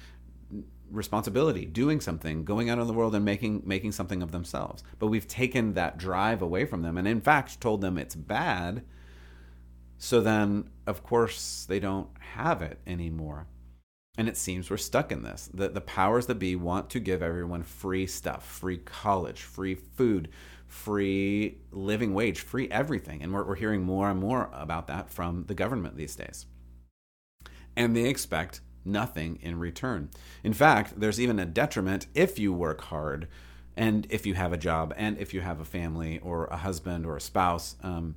responsibility, 0.91 1.65
doing 1.65 1.99
something, 1.99 2.43
going 2.43 2.69
out 2.69 2.79
in 2.79 2.87
the 2.87 2.93
world 2.93 3.15
and 3.15 3.25
making 3.25 3.63
making 3.65 3.91
something 3.91 4.21
of 4.21 4.31
themselves. 4.31 4.83
But 4.99 5.07
we've 5.07 5.27
taken 5.27 5.73
that 5.73 5.97
drive 5.97 6.41
away 6.41 6.65
from 6.65 6.81
them 6.81 6.97
and 6.97 7.07
in 7.07 7.21
fact 7.21 7.61
told 7.61 7.81
them 7.81 7.97
it's 7.97 8.15
bad. 8.15 8.83
So 9.97 10.21
then 10.21 10.69
of 10.85 11.03
course 11.03 11.65
they 11.67 11.79
don't 11.79 12.09
have 12.19 12.61
it 12.61 12.79
anymore. 12.85 13.47
And 14.17 14.27
it 14.27 14.35
seems 14.37 14.69
we're 14.69 14.77
stuck 14.77 15.11
in 15.11 15.23
this. 15.23 15.49
That 15.53 15.73
the 15.73 15.81
powers 15.81 16.25
that 16.25 16.35
be 16.35 16.55
want 16.55 16.89
to 16.91 16.99
give 16.99 17.23
everyone 17.23 17.63
free 17.63 18.05
stuff, 18.05 18.45
free 18.45 18.77
college, 18.77 19.41
free 19.41 19.75
food, 19.75 20.27
free 20.67 21.59
living 21.71 22.13
wage, 22.13 22.41
free 22.41 22.67
everything. 22.69 23.23
And 23.23 23.33
we're, 23.33 23.45
we're 23.45 23.55
hearing 23.55 23.83
more 23.83 24.09
and 24.09 24.19
more 24.19 24.49
about 24.53 24.87
that 24.87 25.09
from 25.09 25.45
the 25.47 25.53
government 25.53 25.95
these 25.95 26.15
days. 26.15 26.45
And 27.75 27.95
they 27.95 28.09
expect 28.09 28.59
nothing 28.83 29.39
in 29.41 29.59
return. 29.59 30.09
In 30.43 30.53
fact, 30.53 30.99
there's 30.99 31.19
even 31.19 31.39
a 31.39 31.45
detriment 31.45 32.07
if 32.13 32.39
you 32.39 32.53
work 32.53 32.81
hard 32.81 33.27
and 33.77 34.05
if 34.09 34.25
you 34.25 34.33
have 34.33 34.53
a 34.53 34.57
job 34.57 34.93
and 34.97 35.17
if 35.17 35.33
you 35.33 35.41
have 35.41 35.59
a 35.59 35.65
family 35.65 36.19
or 36.19 36.45
a 36.47 36.57
husband 36.57 37.05
or 37.05 37.15
a 37.15 37.21
spouse. 37.21 37.75
Um, 37.83 38.15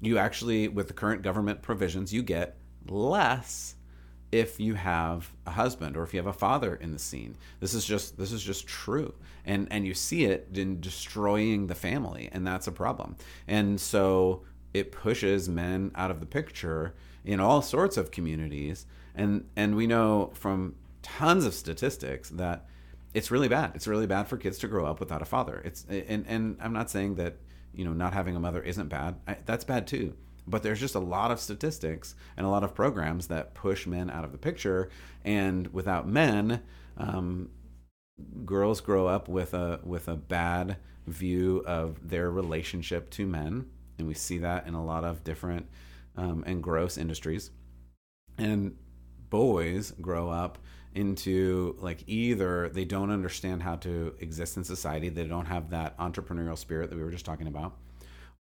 you 0.00 0.18
actually, 0.18 0.68
with 0.68 0.88
the 0.88 0.94
current 0.94 1.22
government 1.22 1.62
provisions, 1.62 2.12
you 2.12 2.22
get 2.22 2.56
less 2.88 3.76
if 4.32 4.58
you 4.58 4.74
have 4.74 5.30
a 5.46 5.50
husband 5.50 5.96
or 5.96 6.02
if 6.02 6.12
you 6.12 6.18
have 6.18 6.26
a 6.26 6.32
father 6.32 6.74
in 6.76 6.90
the 6.92 6.98
scene 6.98 7.36
this 7.60 7.74
is 7.74 7.84
just 7.84 8.18
this 8.18 8.32
is 8.32 8.42
just 8.42 8.66
true 8.66 9.14
and 9.44 9.68
and 9.70 9.86
you 9.86 9.94
see 9.94 10.24
it 10.24 10.48
in 10.54 10.80
destroying 10.80 11.66
the 11.66 11.74
family 11.74 12.28
and 12.32 12.46
that's 12.46 12.66
a 12.66 12.72
problem 12.72 13.16
and 13.46 13.80
so 13.80 14.42
it 14.74 14.92
pushes 14.92 15.48
men 15.48 15.90
out 15.94 16.10
of 16.10 16.20
the 16.20 16.26
picture 16.26 16.94
in 17.24 17.40
all 17.40 17.62
sorts 17.62 17.96
of 17.96 18.10
communities 18.10 18.86
and 19.16 19.48
and 19.56 19.74
we 19.74 19.86
know 19.86 20.30
from 20.34 20.76
tons 21.02 21.44
of 21.44 21.54
statistics 21.54 22.30
that 22.30 22.66
it's 23.14 23.30
really 23.30 23.48
bad. 23.48 23.72
It's 23.74 23.86
really 23.86 24.06
bad 24.06 24.28
for 24.28 24.36
kids 24.36 24.58
to 24.58 24.68
grow 24.68 24.84
up 24.84 25.00
without 25.00 25.22
a 25.22 25.24
father. 25.24 25.62
It's 25.64 25.86
and 25.88 26.26
and 26.28 26.58
I'm 26.60 26.72
not 26.72 26.90
saying 26.90 27.16
that 27.16 27.38
you 27.72 27.84
know 27.84 27.92
not 27.92 28.12
having 28.12 28.36
a 28.36 28.40
mother 28.40 28.62
isn't 28.62 28.88
bad. 28.88 29.16
I, 29.26 29.38
that's 29.46 29.64
bad 29.64 29.86
too. 29.86 30.14
But 30.46 30.62
there's 30.62 30.78
just 30.78 30.94
a 30.94 31.00
lot 31.00 31.32
of 31.32 31.40
statistics 31.40 32.14
and 32.36 32.46
a 32.46 32.48
lot 32.48 32.62
of 32.62 32.72
programs 32.72 33.26
that 33.28 33.54
push 33.54 33.84
men 33.86 34.10
out 34.10 34.24
of 34.24 34.30
the 34.30 34.38
picture. 34.38 34.90
And 35.24 35.66
without 35.72 36.06
men, 36.06 36.62
um, 36.96 37.48
girls 38.44 38.80
grow 38.80 39.06
up 39.06 39.28
with 39.28 39.54
a 39.54 39.80
with 39.82 40.08
a 40.08 40.16
bad 40.16 40.76
view 41.06 41.64
of 41.66 42.08
their 42.08 42.30
relationship 42.30 43.10
to 43.10 43.26
men, 43.26 43.66
and 43.98 44.06
we 44.06 44.14
see 44.14 44.38
that 44.38 44.66
in 44.66 44.74
a 44.74 44.84
lot 44.84 45.04
of 45.04 45.24
different 45.24 45.66
um, 46.16 46.44
and 46.46 46.62
gross 46.62 46.98
industries. 46.98 47.50
And 48.38 48.76
boys 49.30 49.92
grow 50.00 50.30
up 50.30 50.58
into 50.94 51.76
like 51.78 52.02
either 52.06 52.70
they 52.70 52.84
don't 52.84 53.10
understand 53.10 53.62
how 53.62 53.76
to 53.76 54.14
exist 54.20 54.56
in 54.56 54.64
society, 54.64 55.08
they 55.08 55.24
don't 55.24 55.46
have 55.46 55.70
that 55.70 55.96
entrepreneurial 55.98 56.56
spirit 56.56 56.88
that 56.90 56.96
we 56.96 57.04
were 57.04 57.10
just 57.10 57.26
talking 57.26 57.46
about, 57.46 57.76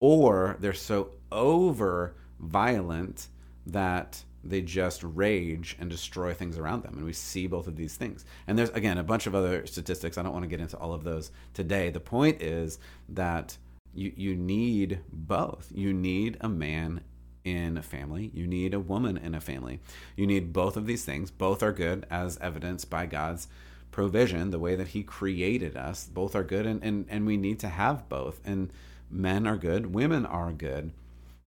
or 0.00 0.56
they're 0.60 0.72
so 0.72 1.12
over 1.30 2.14
violent 2.38 3.28
that 3.66 4.22
they 4.44 4.60
just 4.60 5.02
rage 5.04 5.76
and 5.78 5.88
destroy 5.88 6.34
things 6.34 6.58
around 6.58 6.82
them. 6.82 6.94
And 6.96 7.04
we 7.04 7.12
see 7.12 7.46
both 7.46 7.68
of 7.68 7.76
these 7.76 7.96
things. 7.96 8.24
And 8.46 8.58
there's, 8.58 8.70
again, 8.70 8.98
a 8.98 9.04
bunch 9.04 9.26
of 9.26 9.34
other 9.34 9.66
statistics. 9.66 10.18
I 10.18 10.22
don't 10.22 10.32
want 10.32 10.42
to 10.42 10.48
get 10.48 10.60
into 10.60 10.76
all 10.76 10.92
of 10.92 11.04
those 11.04 11.30
today. 11.54 11.90
The 11.90 12.00
point 12.00 12.42
is 12.42 12.78
that 13.10 13.56
you, 13.94 14.12
you 14.16 14.34
need 14.34 15.00
both. 15.12 15.70
You 15.72 15.92
need 15.92 16.38
a 16.40 16.48
man 16.48 17.02
in 17.44 17.76
a 17.76 17.82
family. 17.82 18.30
You 18.34 18.46
need 18.46 18.74
a 18.74 18.80
woman 18.80 19.16
in 19.16 19.34
a 19.34 19.40
family. 19.40 19.80
You 20.16 20.26
need 20.26 20.52
both 20.52 20.76
of 20.76 20.86
these 20.86 21.04
things. 21.04 21.30
Both 21.30 21.62
are 21.62 21.72
good 21.72 22.06
as 22.10 22.38
evidenced 22.38 22.90
by 22.90 23.06
God's 23.06 23.48
provision, 23.90 24.50
the 24.50 24.58
way 24.58 24.74
that 24.74 24.88
He 24.88 25.02
created 25.02 25.76
us. 25.76 26.06
Both 26.06 26.34
are 26.34 26.44
good, 26.44 26.66
and, 26.66 26.82
and, 26.82 27.06
and 27.08 27.26
we 27.26 27.36
need 27.36 27.58
to 27.60 27.68
have 27.68 28.08
both. 28.08 28.40
And 28.44 28.72
men 29.10 29.46
are 29.46 29.56
good, 29.56 29.94
women 29.94 30.26
are 30.26 30.52
good. 30.52 30.92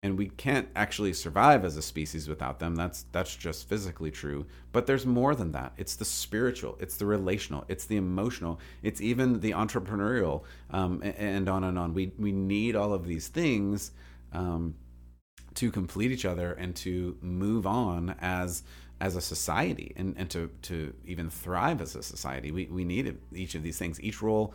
And 0.03 0.17
we 0.17 0.29
can't 0.29 0.67
actually 0.75 1.13
survive 1.13 1.63
as 1.63 1.77
a 1.77 1.81
species 1.83 2.27
without 2.27 2.57
them. 2.57 2.75
That's 2.75 3.05
that's 3.11 3.35
just 3.35 3.69
physically 3.69 4.09
true. 4.09 4.47
But 4.71 4.87
there's 4.87 5.05
more 5.05 5.35
than 5.35 5.51
that. 5.51 5.73
It's 5.77 5.95
the 5.95 6.05
spiritual, 6.05 6.75
it's 6.79 6.97
the 6.97 7.05
relational, 7.05 7.65
it's 7.67 7.85
the 7.85 7.97
emotional, 7.97 8.59
it's 8.81 8.99
even 8.99 9.41
the 9.41 9.51
entrepreneurial, 9.51 10.41
um, 10.71 11.03
and 11.03 11.47
on 11.47 11.63
and 11.63 11.77
on. 11.77 11.93
We 11.93 12.13
we 12.17 12.31
need 12.31 12.75
all 12.75 12.93
of 12.93 13.05
these 13.05 13.27
things 13.27 13.91
um, 14.33 14.73
to 15.55 15.71
complete 15.71 16.11
each 16.11 16.25
other 16.25 16.53
and 16.53 16.75
to 16.77 17.17
move 17.21 17.65
on 17.67 18.15
as 18.19 18.63
as 19.01 19.15
a 19.15 19.21
society 19.21 19.93
and, 19.95 20.13
and 20.15 20.29
to, 20.29 20.47
to 20.61 20.93
even 21.07 21.27
thrive 21.27 21.81
as 21.81 21.95
a 21.95 22.03
society. 22.03 22.51
We, 22.51 22.67
we 22.67 22.85
need 22.85 23.17
each 23.33 23.55
of 23.55 23.63
these 23.63 23.79
things. 23.79 23.99
Each 23.99 24.21
role 24.21 24.53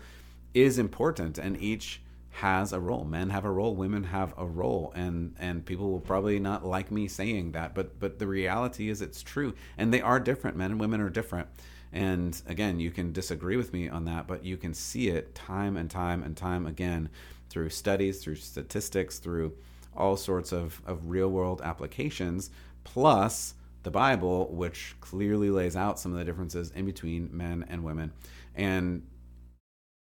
is 0.54 0.78
important 0.78 1.36
and 1.36 1.60
each 1.60 2.00
has 2.30 2.72
a 2.72 2.78
role. 2.78 3.04
Men 3.04 3.30
have 3.30 3.44
a 3.44 3.50
role, 3.50 3.74
women 3.74 4.04
have 4.04 4.34
a 4.36 4.44
role, 4.44 4.92
and 4.94 5.34
and 5.38 5.64
people 5.64 5.90
will 5.90 6.00
probably 6.00 6.38
not 6.38 6.66
like 6.66 6.90
me 6.90 7.08
saying 7.08 7.52
that, 7.52 7.74
but 7.74 7.98
but 7.98 8.18
the 8.18 8.26
reality 8.26 8.90
is 8.90 9.00
it's 9.00 9.22
true, 9.22 9.54
and 9.78 9.92
they 9.92 10.02
are 10.02 10.20
different. 10.20 10.54
Men 10.54 10.72
and 10.72 10.80
women 10.80 11.00
are 11.00 11.08
different, 11.08 11.48
and 11.94 12.40
again, 12.46 12.78
you 12.78 12.90
can 12.90 13.10
disagree 13.10 13.56
with 13.56 13.72
me 13.72 13.88
on 13.88 14.04
that, 14.04 14.26
but 14.26 14.44
you 14.44 14.58
can 14.58 14.74
see 14.74 15.08
it 15.08 15.34
time 15.34 15.78
and 15.78 15.90
time 15.90 16.22
and 16.22 16.36
time 16.36 16.66
again 16.66 17.08
through 17.48 17.70
studies, 17.70 18.22
through 18.22 18.36
statistics, 18.36 19.18
through 19.18 19.54
all 19.96 20.16
sorts 20.16 20.52
of, 20.52 20.80
of 20.86 21.08
real 21.08 21.28
world 21.28 21.60
applications, 21.62 22.50
plus 22.84 23.54
the 23.82 23.90
Bible, 23.90 24.48
which 24.52 24.96
clearly 25.00 25.50
lays 25.50 25.76
out 25.76 25.98
some 25.98 26.12
of 26.12 26.18
the 26.18 26.24
differences 26.24 26.70
in 26.72 26.84
between 26.86 27.28
men 27.36 27.64
and 27.68 27.84
women. 27.84 28.12
And 28.54 29.06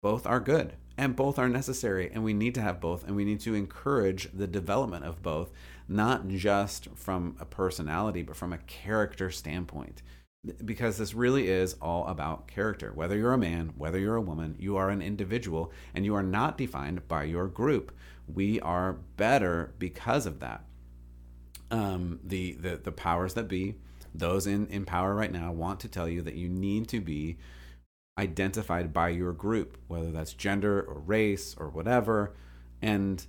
both 0.02 0.26
are 0.26 0.40
good 0.40 0.74
and 0.98 1.16
both 1.16 1.38
are 1.38 1.48
necessary 1.48 2.10
and 2.12 2.24
we 2.24 2.32
need 2.32 2.54
to 2.54 2.60
have 2.60 2.80
both 2.80 3.04
and 3.04 3.16
we 3.16 3.24
need 3.24 3.40
to 3.40 3.54
encourage 3.54 4.30
the 4.32 4.46
development 4.46 5.04
of 5.04 5.22
both 5.22 5.50
not 5.88 6.28
just 6.28 6.88
from 6.94 7.36
a 7.40 7.44
personality 7.44 8.22
but 8.22 8.36
from 8.36 8.52
a 8.52 8.58
character 8.58 9.30
standpoint. 9.30 10.02
Because 10.64 10.96
this 10.96 11.12
really 11.12 11.48
is 11.48 11.74
all 11.82 12.06
about 12.06 12.46
character. 12.46 12.92
Whether 12.94 13.16
you're 13.16 13.32
a 13.32 13.38
man 13.38 13.72
whether 13.76 13.98
you're 13.98 14.16
a 14.16 14.20
woman 14.20 14.56
you 14.58 14.76
are 14.76 14.90
an 14.90 15.02
individual 15.02 15.72
and 15.94 16.04
you 16.04 16.14
are 16.14 16.22
not 16.22 16.56
defined 16.56 17.06
by 17.08 17.24
your 17.24 17.48
group 17.48 17.92
we 18.32 18.60
are 18.60 18.94
better 19.16 19.74
because 19.78 20.26
of 20.26 20.40
that 20.40 20.64
um, 21.70 22.20
the, 22.22 22.52
the 22.52 22.76
the 22.76 22.92
powers 22.92 23.34
that 23.34 23.48
be 23.48 23.74
those 24.14 24.46
in, 24.46 24.66
in 24.68 24.84
power 24.84 25.14
right 25.14 25.32
now 25.32 25.52
want 25.52 25.80
to 25.80 25.88
tell 25.88 26.08
you 26.08 26.22
that 26.22 26.34
you 26.34 26.48
need 26.48 26.88
to 26.88 27.00
be 27.00 27.36
identified 28.18 28.92
by 28.92 29.10
your 29.10 29.32
group, 29.32 29.76
whether 29.88 30.10
that's 30.10 30.32
gender 30.32 30.80
or 30.80 31.00
race 31.00 31.54
or 31.58 31.68
whatever. 31.68 32.34
And 32.80 33.24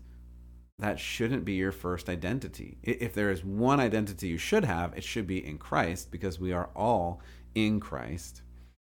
that 0.79 0.99
shouldn't 0.99 1.43
be 1.43 1.53
your 1.53 1.71
first 1.71 2.07
identity. 2.07 2.77
If 2.83 3.13
there 3.13 3.31
is 3.31 3.43
one 3.43 3.79
identity 3.79 4.27
you 4.27 4.37
should 4.37 4.63
have, 4.63 4.95
it 4.95 5.03
should 5.03 5.27
be 5.27 5.45
in 5.45 5.57
Christ 5.57 6.11
because 6.11 6.39
we 6.39 6.53
are 6.53 6.69
all 6.75 7.21
in 7.55 7.79
Christ, 7.79 8.41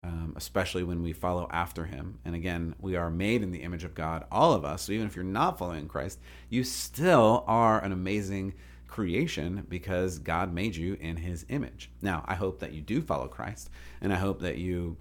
um, 0.08 0.34
especially 0.38 0.84
when 0.84 1.04
we 1.04 1.12
follow 1.12 1.50
after 1.52 1.86
him. 1.86 2.20
And 2.24 2.34
again, 2.34 2.76
we 2.80 2.96
are 2.96 3.10
made 3.10 3.44
in 3.44 3.52
the 3.52 3.64
image 3.64 3.84
of 3.84 3.94
God, 3.94 4.26
all 4.32 4.54
of 4.54 4.64
us. 4.64 4.84
So 4.84 4.94
even 4.94 5.06
if 5.06 5.18
you're 5.18 5.26
not 5.26 5.60
following 5.60 5.90
Christ, 5.90 6.20
you 6.50 6.64
still 6.64 7.44
are 7.46 7.84
an 7.84 7.92
amazing 7.92 8.54
creation 8.88 9.66
because 9.68 10.18
God 10.20 10.54
made 10.54 10.78
you 10.78 10.98
in 11.02 11.18
his 11.18 11.46
image. 11.50 11.92
Now, 12.02 12.24
I 12.26 12.36
hope 12.36 12.60
that 12.60 12.72
you 12.72 12.80
do 12.80 13.02
follow 13.02 13.28
Christ 13.28 13.70
and 14.00 14.14
I 14.14 14.16
hope 14.16 14.40
that 14.42 14.58
you 14.58 14.96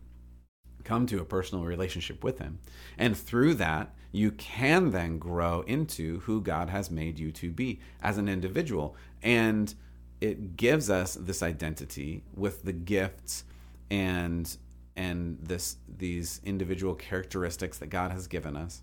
come 0.82 1.06
to 1.06 1.20
a 1.20 1.25
personal 1.25 1.64
relationship 1.64 2.25
with 2.25 2.40
him. 2.40 2.58
And 2.98 3.16
through 3.16 3.54
that, 3.54 3.94
you 4.10 4.32
can 4.32 4.90
then 4.90 5.18
grow 5.18 5.60
into 5.62 6.20
who 6.20 6.40
God 6.40 6.68
has 6.68 6.90
made 6.90 7.20
you 7.20 7.30
to 7.32 7.52
be 7.52 7.78
as 8.02 8.18
an 8.18 8.28
individual. 8.28 8.96
And 9.22 9.72
it 10.20 10.56
gives 10.56 10.90
us 10.90 11.14
this 11.14 11.42
identity 11.44 12.25
with 12.34 12.64
the 12.64 12.72
gifts 12.72 13.44
and 13.88 14.56
and 14.96 15.38
this 15.42 15.76
these 15.88 16.40
individual 16.44 16.94
characteristics 16.94 17.78
that 17.78 17.88
God 17.88 18.10
has 18.10 18.26
given 18.26 18.56
us 18.56 18.82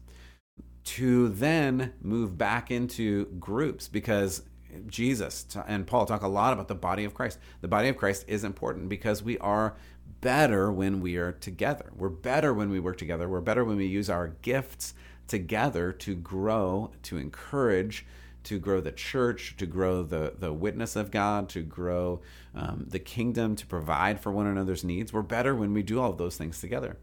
to 0.84 1.30
then 1.30 1.94
move 2.02 2.38
back 2.38 2.70
into 2.70 3.26
groups 3.40 3.88
because 3.88 4.44
Jesus 4.88 5.46
and 5.68 5.86
Paul 5.88 6.06
talk 6.06 6.24
a 6.24 6.28
lot 6.28 6.54
about 6.54 6.68
the 6.68 6.76
body 6.76 7.06
of 7.06 7.14
Christ. 7.14 7.40
The 7.62 7.68
body 7.68 7.90
of 7.90 7.98
Christ 7.98 8.26
is 8.28 8.44
important 8.44 8.90
because 8.90 9.24
we 9.24 9.38
are 9.38 9.76
better 10.22 10.72
when 10.72 11.02
we 11.02 11.18
are 11.18 11.32
together. 11.32 11.92
We're 11.96 12.10
better 12.10 12.54
when 12.54 12.70
we 12.70 12.80
work 12.80 12.98
together. 12.98 13.30
We're 13.30 13.42
better 13.42 13.64
when 13.64 13.78
we 13.78 13.86
use 13.86 14.10
our 14.10 14.30
gifts 14.42 14.94
together 15.28 15.92
to 15.92 16.16
grow, 16.16 16.92
to 17.04 17.18
encourage, 17.18 18.06
to 18.44 18.60
grow 18.60 18.82
the 18.82 18.92
church, 18.92 19.56
to 19.58 19.66
grow 19.66 20.04
the, 20.04 20.34
the 20.38 20.54
witness 20.54 20.96
of 20.96 21.12
God, 21.12 21.50
to 21.50 21.62
grow 21.62 22.22
um, 22.54 22.86
the 22.90 23.00
kingdom, 23.00 23.56
to 23.56 23.66
provide 23.66 24.20
for 24.20 24.32
one 24.32 24.48
another's 24.48 24.84
needs. 24.84 25.14
We're 25.14 25.22
better 25.22 25.56
when 25.56 25.74
we 25.74 25.84
do 25.84 26.00
all 26.00 26.12
of 26.12 26.18
those 26.18 26.38
things 26.38 26.60
together. 26.60 26.98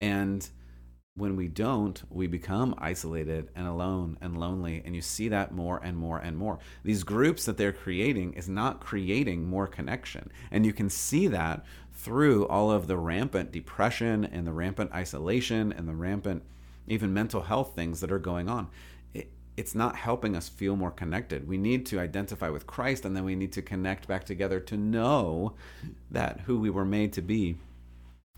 And 0.00 0.48
when 1.14 1.36
we 1.36 1.46
don't, 1.46 2.02
we 2.08 2.26
become 2.26 2.74
isolated 2.78 3.50
and 3.54 3.66
alone 3.66 4.16
and 4.20 4.38
lonely. 4.38 4.82
And 4.84 4.96
you 4.96 5.02
see 5.02 5.28
that 5.28 5.52
more 5.52 5.78
and 5.82 5.96
more 5.96 6.18
and 6.18 6.38
more. 6.38 6.58
These 6.84 7.04
groups 7.04 7.44
that 7.44 7.58
they're 7.58 7.72
creating 7.72 8.32
is 8.32 8.48
not 8.48 8.80
creating 8.80 9.46
more 9.46 9.66
connection. 9.66 10.30
And 10.50 10.64
you 10.64 10.72
can 10.72 10.88
see 10.88 11.28
that 11.28 11.64
through 11.92 12.46
all 12.48 12.70
of 12.70 12.86
the 12.86 12.96
rampant 12.96 13.52
depression 13.52 14.24
and 14.24 14.46
the 14.46 14.52
rampant 14.52 14.92
isolation 14.92 15.72
and 15.72 15.86
the 15.86 15.94
rampant 15.94 16.44
even 16.86 17.12
mental 17.12 17.42
health 17.42 17.74
things 17.74 18.00
that 18.00 18.10
are 18.10 18.18
going 18.18 18.48
on. 18.48 18.68
It, 19.56 19.60
it's 19.60 19.74
not 19.74 19.96
helping 19.96 20.36
us 20.36 20.48
feel 20.48 20.76
more 20.76 20.90
connected. 20.90 21.48
We 21.48 21.58
need 21.58 21.86
to 21.86 22.00
identify 22.00 22.48
with 22.48 22.66
Christ 22.66 23.04
and 23.04 23.16
then 23.16 23.24
we 23.24 23.36
need 23.36 23.52
to 23.52 23.62
connect 23.62 24.08
back 24.08 24.24
together 24.24 24.60
to 24.60 24.76
know 24.76 25.54
that 26.10 26.40
who 26.40 26.58
we 26.58 26.70
were 26.70 26.84
made 26.84 27.12
to 27.14 27.22
be 27.22 27.56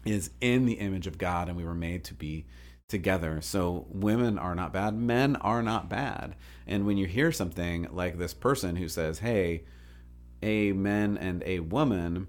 is 0.04 0.30
in 0.40 0.66
the 0.66 0.75
image 0.75 1.06
of 1.06 1.18
God 1.18 1.49
and 1.49 1.56
we 1.56 1.64
were 1.64 1.75
made 1.75 2.04
to 2.04 2.14
be 2.14 2.44
together. 2.88 3.40
So 3.40 3.87
women 3.90 4.38
are 4.38 4.54
not 4.54 4.73
bad, 4.73 4.94
men 4.94 5.37
are 5.37 5.62
not 5.62 5.88
bad. 5.88 6.37
And 6.66 6.87
when 6.87 6.97
you 6.97 7.06
hear 7.06 7.33
something 7.33 7.88
like 7.90 8.18
this 8.18 8.35
person 8.35 8.76
who 8.76 8.88
says, 8.88 9.21
"Hey, 9.21 9.64
a 10.42 10.72
man 10.72 11.16
and 11.16 11.42
a 11.44 11.61
woman," 11.61 12.27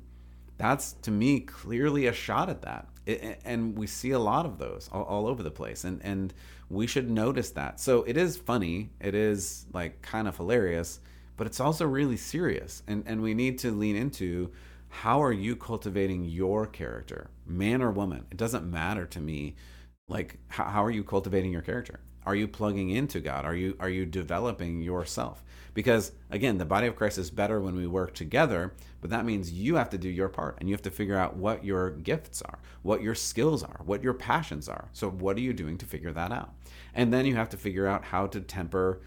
that's 0.57 0.93
to 0.93 1.11
me 1.11 1.41
clearly 1.41 2.07
a 2.07 2.13
shot 2.13 2.49
at 2.49 2.61
that. 2.61 2.87
And 3.07 3.77
we 3.77 3.87
see 3.87 4.11
a 4.11 4.19
lot 4.19 4.45
of 4.45 4.57
those 4.57 4.89
all, 4.91 5.03
all, 5.03 5.27
over 5.27 5.43
the 5.43 5.51
place 5.51 5.83
and 5.83 6.01
and 6.03 6.33
we 6.69 6.87
should 6.87 7.09
notice 7.09 7.51
that. 7.51 7.79
So 7.79 8.03
it 8.03 8.17
is 8.17 8.37
funny, 8.37 8.89
it 8.99 9.13
is 9.13 9.65
like 9.73 10.01
kind 10.01 10.27
of 10.27 10.37
hilarious, 10.37 10.99
but 11.37 11.45
it's 11.45 11.59
also 11.59 11.85
really 11.85 12.17
serious. 12.17 12.83
And 12.87 13.03
and 13.05 13.21
we 13.21 13.33
need 13.33 13.59
to 13.59 13.71
lean 13.71 13.95
into 13.95 14.51
how 14.89 15.21
are 15.21 15.33
you 15.33 15.55
cultivating 15.55 16.23
your 16.25 16.65
character, 16.65 17.29
man 17.45 17.81
or 17.81 17.91
woman? 17.91 18.25
It 18.31 18.37
doesn't 18.37 18.69
matter 18.69 19.05
to 19.07 19.19
me 19.19 19.55
like 20.07 20.37
how, 20.47 20.65
how 20.65 20.83
are 20.85 20.91
you 20.91 21.03
cultivating 21.03 21.51
your 21.51 21.61
character 21.61 21.99
are 22.25 22.35
you 22.35 22.47
plugging 22.47 22.89
into 22.89 23.19
god? 23.19 23.45
Are 23.45 23.55
you 23.55 23.75
are 23.79 23.89
you 23.89 24.05
developing 24.05 24.81
yourself? 24.81 25.43
Because 25.73 26.11
again 26.31 26.57
the 26.57 26.65
body 26.65 26.87
of 26.87 26.95
christ 26.95 27.17
is 27.17 27.29
better 27.29 27.59
when 27.59 27.75
we 27.75 27.85
work 27.85 28.13
together 28.13 28.73
but 29.01 29.09
that 29.09 29.25
means 29.25 29.51
you 29.51 29.75
have 29.75 29.89
to 29.89 29.97
do 29.97 30.09
your 30.09 30.29
part 30.29 30.57
and 30.59 30.67
you 30.67 30.73
have 30.73 30.81
to 30.83 30.89
figure 30.89 31.17
out 31.17 31.35
what 31.35 31.63
your 31.63 31.91
gifts 31.91 32.41
are 32.41 32.59
what 32.81 33.01
your 33.01 33.15
skills 33.15 33.63
are 33.63 33.81
what 33.85 34.03
your 34.03 34.13
passions 34.13 34.67
are. 34.69 34.89
So 34.93 35.09
what 35.09 35.37
are 35.37 35.41
you 35.41 35.53
doing 35.53 35.77
to 35.79 35.85
figure 35.85 36.13
that 36.13 36.31
out? 36.31 36.53
And 36.93 37.13
then 37.13 37.25
you 37.25 37.35
have 37.35 37.49
to 37.49 37.57
figure 37.57 37.87
out 37.87 38.05
how 38.05 38.27
to 38.27 38.39
temper 38.41 39.01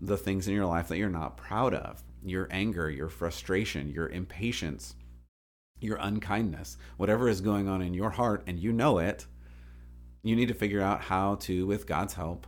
the 0.00 0.16
things 0.16 0.48
in 0.48 0.54
your 0.54 0.66
life 0.66 0.88
that 0.88 0.98
you're 0.98 1.10
not 1.10 1.36
proud 1.36 1.74
of. 1.74 2.02
Your 2.22 2.48
anger 2.50 2.90
your 2.90 3.08
frustration 3.08 3.90
your 3.90 4.08
impatience 4.08 4.94
your 5.80 5.96
unkindness 6.00 6.76
whatever 6.98 7.28
is 7.28 7.40
going 7.40 7.68
on 7.68 7.80
in 7.80 7.94
your 7.94 8.10
heart 8.10 8.42
and 8.46 8.58
you 8.58 8.72
know 8.72 8.98
it 8.98 9.26
you 10.22 10.36
need 10.36 10.48
to 10.48 10.54
figure 10.54 10.80
out 10.80 11.02
how 11.02 11.36
to, 11.36 11.66
with 11.66 11.86
God's 11.86 12.14
help, 12.14 12.46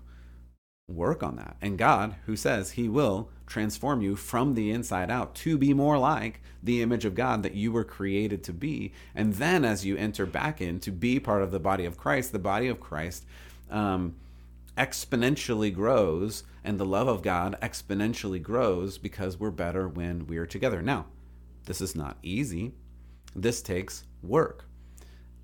work 0.88 1.22
on 1.22 1.36
that. 1.36 1.56
And 1.60 1.78
God, 1.78 2.16
who 2.26 2.36
says 2.36 2.72
He 2.72 2.88
will 2.88 3.30
transform 3.46 4.02
you 4.02 4.16
from 4.16 4.54
the 4.54 4.70
inside 4.70 5.10
out 5.10 5.34
to 5.36 5.58
be 5.58 5.74
more 5.74 5.98
like 5.98 6.40
the 6.62 6.82
image 6.82 7.04
of 7.04 7.14
God 7.14 7.42
that 7.42 7.54
you 7.54 7.72
were 7.72 7.84
created 7.84 8.42
to 8.44 8.52
be. 8.52 8.92
And 9.14 9.34
then 9.34 9.64
as 9.64 9.84
you 9.84 9.96
enter 9.96 10.26
back 10.26 10.60
in 10.60 10.80
to 10.80 10.90
be 10.90 11.18
part 11.18 11.42
of 11.42 11.50
the 11.50 11.60
body 11.60 11.84
of 11.84 11.96
Christ, 11.96 12.32
the 12.32 12.38
body 12.38 12.68
of 12.68 12.80
Christ 12.80 13.24
um, 13.70 14.16
exponentially 14.76 15.74
grows, 15.74 16.44
and 16.64 16.78
the 16.78 16.86
love 16.86 17.08
of 17.08 17.22
God 17.22 17.58
exponentially 17.60 18.40
grows 18.40 18.98
because 18.98 19.38
we're 19.38 19.50
better 19.50 19.88
when 19.88 20.26
we're 20.26 20.46
together. 20.46 20.80
Now, 20.80 21.06
this 21.64 21.80
is 21.80 21.94
not 21.94 22.18
easy, 22.22 22.72
this 23.34 23.62
takes 23.62 24.04
work 24.22 24.66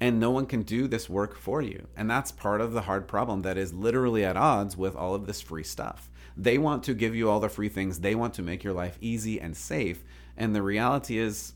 and 0.00 0.20
no 0.20 0.30
one 0.30 0.46
can 0.46 0.62
do 0.62 0.86
this 0.86 1.08
work 1.08 1.36
for 1.36 1.60
you. 1.60 1.88
And 1.96 2.08
that's 2.10 2.30
part 2.30 2.60
of 2.60 2.72
the 2.72 2.82
hard 2.82 3.08
problem 3.08 3.42
that 3.42 3.58
is 3.58 3.72
literally 3.72 4.24
at 4.24 4.36
odds 4.36 4.76
with 4.76 4.94
all 4.94 5.14
of 5.14 5.26
this 5.26 5.40
free 5.40 5.64
stuff. 5.64 6.10
They 6.36 6.56
want 6.56 6.84
to 6.84 6.94
give 6.94 7.16
you 7.16 7.28
all 7.28 7.40
the 7.40 7.48
free 7.48 7.68
things, 7.68 8.00
they 8.00 8.14
want 8.14 8.34
to 8.34 8.42
make 8.42 8.62
your 8.62 8.74
life 8.74 8.96
easy 9.00 9.40
and 9.40 9.56
safe. 9.56 10.04
And 10.36 10.54
the 10.54 10.62
reality 10.62 11.18
is, 11.18 11.54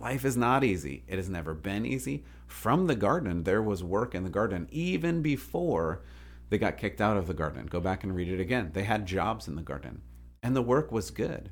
life 0.00 0.24
is 0.24 0.36
not 0.36 0.64
easy. 0.64 1.04
It 1.06 1.16
has 1.16 1.28
never 1.28 1.54
been 1.54 1.86
easy. 1.86 2.24
From 2.48 2.86
the 2.86 2.96
garden, 2.96 3.44
there 3.44 3.62
was 3.62 3.84
work 3.84 4.14
in 4.14 4.24
the 4.24 4.30
garden 4.30 4.68
even 4.70 5.22
before 5.22 6.02
they 6.50 6.58
got 6.58 6.76
kicked 6.76 7.00
out 7.00 7.16
of 7.16 7.26
the 7.26 7.34
garden. 7.34 7.66
Go 7.66 7.80
back 7.80 8.02
and 8.02 8.14
read 8.14 8.28
it 8.28 8.40
again. 8.40 8.70
They 8.72 8.84
had 8.84 9.06
jobs 9.06 9.48
in 9.48 9.56
the 9.56 9.62
garden, 9.62 10.02
and 10.42 10.54
the 10.54 10.62
work 10.62 10.92
was 10.92 11.10
good. 11.10 11.50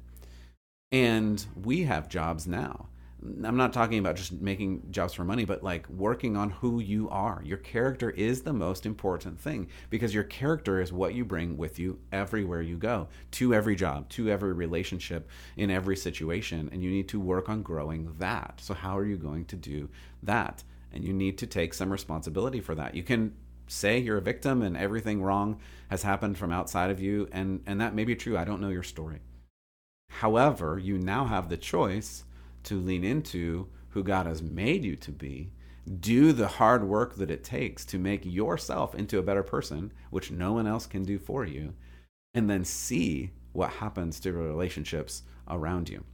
And 0.91 1.45
we 1.57 1.85
have 1.85 2.09
jobs 2.09 2.47
now. 2.47 2.89
I'm 3.45 3.57
not 3.57 3.73
talking 3.73 3.99
about 3.99 4.17
just 4.17 4.33
making 4.33 4.83
jobs 4.91 5.15
for 5.15 5.25
money, 5.25 5.45
but 5.45 5.63
like 5.63 5.89
working 5.89 6.37
on 6.37 6.51
who 6.51 6.81
you 6.81 7.09
are. 7.11 7.41
Your 7.45 7.59
character 7.59 8.11
is 8.11 8.43
the 8.43 8.53
most 8.53 8.85
important 8.85 9.39
thing 9.41 9.69
because 9.91 10.15
your 10.15 10.25
character 10.25 10.81
is 10.81 10.93
what 10.93 11.15
you 11.15 11.25
bring 11.25 11.57
with 11.57 11.79
you 11.79 12.01
everywhere 12.11 12.63
you 12.63 12.77
go, 12.77 13.09
to 13.33 13.55
every 13.55 13.77
job, 13.77 14.09
to 14.11 14.29
every 14.29 14.53
relationship, 14.53 15.29
in 15.57 15.71
every 15.71 15.97
situation. 15.97 16.69
And 16.73 16.83
you 16.83 16.91
need 16.91 17.09
to 17.09 17.21
work 17.21 17.49
on 17.49 17.63
growing 17.63 18.13
that. 18.19 18.61
So, 18.61 18.75
how 18.75 18.99
are 18.99 19.07
you 19.07 19.17
going 19.17 19.45
to 19.47 19.57
do 19.57 19.89
that? 20.23 20.65
And 20.93 21.05
you 21.05 21.13
need 21.13 21.39
to 21.39 21.47
take 21.47 21.75
some 21.75 21.93
responsibility 21.93 22.61
for 22.61 22.75
that. 22.75 22.95
You 22.95 23.03
can 23.03 23.35
say 23.69 23.99
you're 23.99 24.19
a 24.19 24.23
victim 24.23 24.63
and 24.63 24.77
everything 24.77 25.23
wrong 25.23 25.59
has 25.91 26.03
happened 26.03 26.37
from 26.37 26.53
outside 26.53 26.91
of 26.91 27.01
you, 27.01 27.29
and, 27.33 27.63
and 27.67 27.81
that 27.81 27.95
may 27.95 28.05
be 28.05 28.17
true. 28.17 28.37
I 28.37 28.45
don't 28.45 28.61
know 28.61 28.69
your 28.69 28.83
story. 28.83 29.21
However, 30.11 30.79
you 30.79 30.99
now 30.99 31.25
have 31.25 31.49
the 31.49 31.57
choice 31.57 32.25
to 32.65 32.81
lean 32.81 33.05
into 33.05 33.69
who 33.91 34.03
God 34.03 34.27
has 34.27 34.43
made 34.43 34.85
you 34.85 34.97
to 34.97 35.13
be, 35.13 35.51
do 36.01 36.33
the 36.33 36.49
hard 36.49 36.85
work 36.85 37.17
that 37.17 37.31
it 37.31 37.45
takes 37.45 37.85
to 37.87 37.99
make 37.99 38.25
yourself 38.25 38.95
into 38.95 39.19
a 39.19 39.23
better 39.23 39.43
person, 39.43 39.93
which 40.11 40.31
no 40.31 40.53
one 40.53 40.67
else 40.67 40.87
can 40.87 41.03
do 41.05 41.19
for 41.19 41.45
you, 41.45 41.75
and 42.35 42.49
then 42.49 42.65
see 42.65 43.31
what 43.53 43.71
happens 43.71 44.21
to 44.21 44.33
relationships 44.33 45.23
around 45.49 45.89
you. 45.89 46.05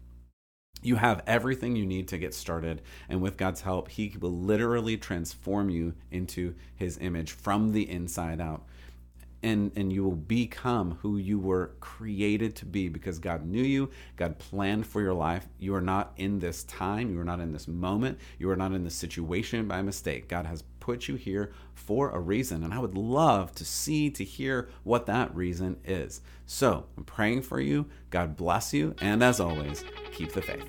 you 0.83 0.97
have 0.97 1.23
everything 1.27 1.77
you 1.77 1.87
need 1.87 2.07
to 2.09 2.19
get 2.19 2.33
started 2.35 2.81
and 3.09 3.21
with 3.21 3.37
god's 3.37 3.63
help 3.63 3.89
he 3.89 4.17
will 4.21 4.33
literally 4.37 4.97
transform 4.97 5.69
you 5.71 5.95
into 6.11 6.55
his 6.77 6.99
image 6.99 7.33
from 7.33 7.73
the 7.73 7.89
inside 7.91 8.41
out 8.41 8.65
and 9.43 9.73
and 9.77 9.93
you 9.93 10.05
will 10.05 10.17
become 10.17 10.99
who 11.03 11.17
you 11.17 11.39
were 11.39 11.73
created 11.81 12.57
to 12.57 12.67
be 12.67 12.89
because 12.89 13.19
God 13.19 13.47
knew 13.47 13.63
you, 13.63 13.91
God 14.17 14.39
planned 14.39 14.87
for 14.87 15.01
your 15.01 15.15
life. 15.15 15.47
You 15.59 15.75
are 15.75 15.81
not 15.81 16.13
in 16.17 16.39
this 16.39 16.65
time, 16.65 17.13
you 17.13 17.21
are 17.21 17.25
not 17.25 17.41
in 17.41 17.53
this 17.53 17.69
moment, 17.69 18.19
you 18.39 18.51
are 18.51 18.57
not 18.57 18.73
in 18.73 18.85
this 18.85 18.95
situation 18.95 19.69
by 19.69 19.83
mistake. 19.83 20.29
God 20.29 20.47
has 20.47 20.63
put 20.81 21.07
you 21.07 21.17
here 21.17 21.53
for 21.75 22.11
a 22.11 22.19
reason, 22.19 22.65
and 22.65 22.73
I 22.73 22.79
would 22.79 22.97
love 22.97 23.55
to 23.57 23.65
see 23.65 24.11
to 24.11 24.25
hear 24.25 24.69
what 24.85 25.07
that 25.07 25.35
reason 25.35 25.77
is. 25.85 26.21
So, 26.47 26.87
I'm 26.97 27.05
praying 27.05 27.43
for 27.43 27.61
you. 27.61 27.87
God 28.11 28.37
bless 28.37 28.73
you, 28.73 28.95
and 29.01 29.23
as 29.23 29.39
always, 29.39 29.85
keep 30.13 30.33
the 30.33 30.43
faith. 30.43 30.65